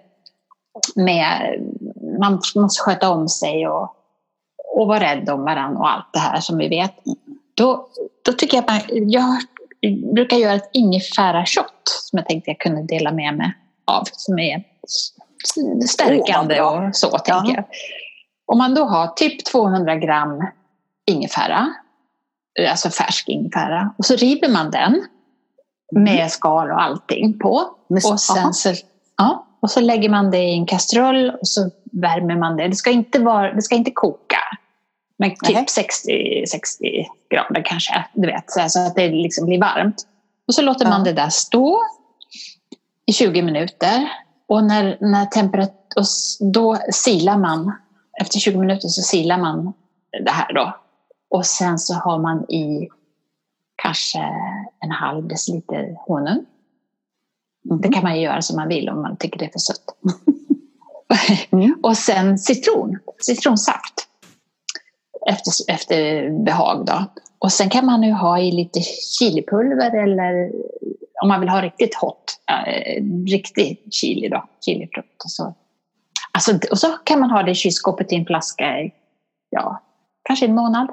med 0.95 1.55
man 2.19 2.39
måste 2.55 2.83
sköta 2.83 3.09
om 3.09 3.29
sig 3.29 3.67
och, 3.67 3.95
och 4.75 4.87
vara 4.87 4.99
rädd 4.99 5.29
om 5.29 5.43
varandra 5.43 5.79
och 5.79 5.91
allt 5.91 6.09
det 6.13 6.19
här 6.19 6.39
som 6.39 6.57
vi 6.57 6.67
vet. 6.67 6.93
Då, 7.53 7.87
då 8.25 8.33
tycker 8.33 8.57
jag 8.57 8.63
att 8.63 8.69
man, 8.69 9.09
jag 9.09 9.37
har 9.81 10.13
brukar 10.13 10.37
göra 10.37 10.53
ett 10.53 10.69
ingefära-shot 10.73 11.83
som 11.85 12.17
jag 12.17 12.27
tänkte 12.27 12.49
jag 12.49 12.59
kunde 12.59 12.83
dela 12.83 13.11
med 13.11 13.37
mig 13.37 13.53
av. 13.85 14.03
Som 14.11 14.39
är 14.39 14.63
stärkande 15.87 16.61
oh, 16.61 16.87
och 16.87 16.95
så, 16.95 17.17
tänker 17.17 17.55
jag. 17.55 17.65
Om 18.45 18.57
man 18.57 18.75
då 18.75 18.83
har 18.83 19.07
typ 19.07 19.45
200 19.45 19.95
gram 19.95 20.47
ingefära, 21.05 21.73
alltså 22.69 22.89
färsk 22.89 23.29
ingefära, 23.29 23.93
och 23.97 24.05
så 24.05 24.15
river 24.15 24.49
man 24.49 24.71
den 24.71 25.05
med 25.91 26.15
mm. 26.15 26.29
skal 26.29 26.71
och 26.71 26.81
allting 26.81 27.39
på. 27.39 27.63
Och 27.87 28.19
sen 28.19 28.53
så, 28.53 28.73
ja, 29.17 29.47
och 29.59 29.71
så 29.71 29.79
lägger 29.79 30.09
man 30.09 30.31
det 30.31 30.43
i 30.43 30.53
en 30.53 30.65
kastrull 30.65 31.29
och 31.29 31.47
så 31.47 31.69
värmer 31.91 32.35
man 32.35 32.57
det. 32.57 32.67
Det 32.67 32.75
ska 32.75 32.89
inte, 32.89 33.19
vara, 33.19 33.53
det 33.53 33.61
ska 33.61 33.75
inte 33.75 33.91
koka. 33.91 34.30
Men 35.21 35.35
typ 35.43 35.69
60, 35.69 36.45
60 36.47 37.07
grader 37.29 37.63
kanske, 37.65 38.05
du 38.13 38.27
vet, 38.27 38.51
så 38.71 38.79
att 38.79 38.95
det 38.95 39.09
liksom 39.09 39.45
blir 39.45 39.59
varmt. 39.59 40.07
Och 40.47 40.55
så 40.55 40.61
låter 40.61 40.89
man 40.89 41.03
det 41.03 41.13
där 41.13 41.29
stå 41.29 41.79
i 43.05 43.13
20 43.13 43.41
minuter. 43.41 44.09
Och 44.47 44.63
när, 44.63 44.97
när 45.01 45.25
temperatur, 45.25 46.03
då 46.39 46.77
silar 46.91 47.37
man, 47.37 47.71
efter 48.21 48.39
20 48.39 48.57
minuter 48.57 48.87
så 48.87 49.01
silar 49.01 49.37
man 49.37 49.73
det 50.25 50.31
här 50.31 50.53
då. 50.53 50.75
Och 51.29 51.45
sen 51.45 51.79
så 51.79 51.93
har 51.93 52.19
man 52.19 52.51
i 52.51 52.89
kanske 53.75 54.19
en 54.79 54.91
halv 54.91 55.27
deciliter 55.27 55.95
honung. 56.07 56.45
Mm. 57.65 57.81
Det 57.81 57.89
kan 57.89 58.03
man 58.03 58.15
ju 58.15 58.21
göra 58.21 58.41
som 58.41 58.55
man 58.55 58.67
vill 58.67 58.89
om 58.89 59.01
man 59.01 59.17
tycker 59.17 59.39
det 59.39 59.45
är 59.45 59.51
för 59.51 59.59
sött. 59.59 59.85
Mm. 61.51 61.75
och 61.83 61.97
sen 61.97 62.39
citron, 62.39 62.99
citronsaft 63.19 64.07
efter, 65.29 65.73
efter 65.73 66.29
behag. 66.43 66.85
Då. 66.85 67.05
Och 67.39 67.51
sen 67.51 67.69
kan 67.69 67.85
man 67.85 68.03
ju 68.03 68.11
ha 68.11 68.39
i 68.39 68.51
lite 68.51 68.79
chilipulver 69.19 70.03
eller 70.03 70.51
om 71.21 71.27
man 71.27 71.39
vill 71.39 71.49
ha 71.49 71.61
riktigt 71.61 71.95
hot, 71.95 72.23
äh, 72.51 73.03
riktig 73.27 73.87
chili 73.91 74.29
då, 74.29 74.43
chilifrukt. 74.65 75.23
Och 75.23 75.31
så. 75.31 75.53
Alltså, 76.31 76.59
och 76.71 76.79
så 76.79 76.87
kan 76.87 77.19
man 77.19 77.29
ha 77.29 77.43
det 77.43 77.51
i 77.51 77.55
kylskåpet 77.55 78.11
i 78.11 78.15
en 78.15 78.25
flaska 78.25 78.79
i, 78.79 78.93
ja, 79.49 79.81
kanske 80.23 80.45
en 80.45 80.55
månad. 80.55 80.87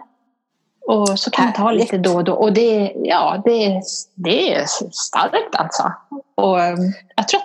Och 0.86 1.18
så 1.18 1.30
kan 1.30 1.44
man 1.44 1.54
ta 1.54 1.72
lite 1.72 1.98
då 1.98 2.14
och 2.14 2.24
då. 2.24 2.32
Och 2.32 2.52
det, 2.52 2.92
ja, 2.96 3.42
det, 3.44 3.82
det 4.14 4.54
är 4.54 4.66
starkt 4.92 5.54
alltså. 5.54 5.92
Och 6.34 6.60
ehm, 6.60 6.92
jag 7.16 7.28
tror 7.28 7.40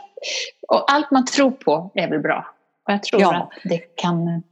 och 0.68 0.92
allt 0.92 1.12
man 1.12 1.26
tror 1.26 1.52
på 1.52 1.92
är 1.94 2.10
väl 2.10 2.20
bra. 2.20 2.48
Och 2.88 2.94
jag 2.94 3.04
tror 3.04 3.22
ja. 3.22 3.36
att 3.36 3.50
det 3.64 3.78
kan 3.78 4.44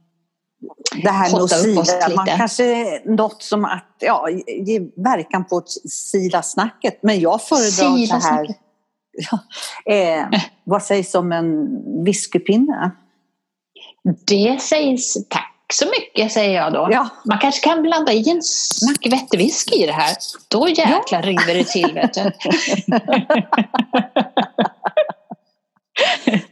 det 1.02 1.10
här 1.10 1.32
med 1.32 1.42
att 1.42 1.50
sila, 1.50 2.16
man 2.16 2.26
kanske 2.26 2.86
något 3.04 3.42
som 3.42 3.64
att 3.64 3.96
ja, 3.98 4.28
ge 4.46 4.80
verkan 4.96 5.44
på 5.44 5.62
sila-snacket. 5.88 6.98
Men 7.02 7.20
jag 7.20 7.42
föredrar 7.42 7.96
sila 7.96 8.20
så 8.20 8.28
här. 8.28 8.46
Ja, 9.12 9.38
eh, 9.94 10.40
vad 10.64 10.82
sägs 10.82 11.14
om 11.14 11.32
en 11.32 11.68
whiskypinne? 12.04 12.90
Det 14.26 14.62
sägs 14.62 15.28
tack 15.28 15.52
så 15.72 15.86
mycket 15.86 16.32
säger 16.32 16.54
jag 16.54 16.72
då. 16.72 16.88
Ja. 16.90 17.08
Man 17.24 17.38
kanske 17.38 17.68
kan 17.68 17.82
blanda 17.82 18.12
i 18.12 18.30
en 18.30 18.42
skvätt 18.42 19.34
whisky 19.34 19.82
i 19.82 19.86
det 19.86 19.92
här. 19.92 20.16
Då 20.48 20.68
jäklar 20.68 21.02
ja. 21.10 21.20
river 21.20 21.54
det 21.54 21.64
till 21.64 21.94
vet 21.94 22.14
du. 22.14 22.22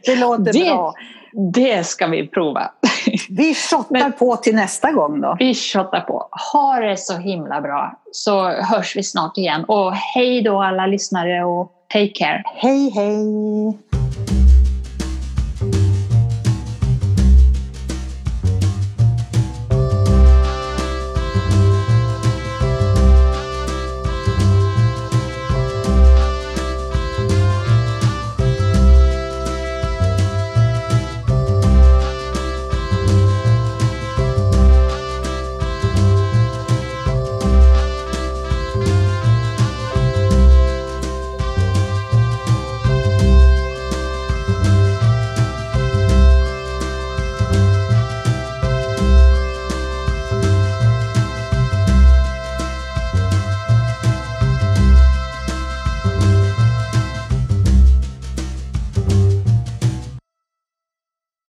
det 0.05 0.15
låter 0.15 0.53
det, 0.53 0.59
bra. 0.59 0.93
Det 1.33 1.83
ska 1.85 2.07
vi 2.07 2.27
prova. 2.27 2.71
Vi 3.29 3.55
shottar 3.55 4.11
på 4.11 4.35
till 4.35 4.55
nästa 4.55 4.91
gång 4.91 5.21
då. 5.21 5.35
Vi 5.39 5.55
shottar 5.55 6.01
på. 6.01 6.29
Ha 6.51 6.79
det 6.79 6.97
så 6.97 7.17
himla 7.17 7.61
bra 7.61 7.99
så 8.11 8.49
hörs 8.49 8.95
vi 8.95 9.03
snart 9.03 9.37
igen. 9.37 9.63
Och 9.67 9.93
hej 9.93 10.41
då 10.41 10.61
alla 10.61 10.85
lyssnare 10.85 11.43
och 11.43 11.71
take 11.93 12.11
care. 12.15 12.43
Hej 12.45 12.91
hej! 12.95 13.90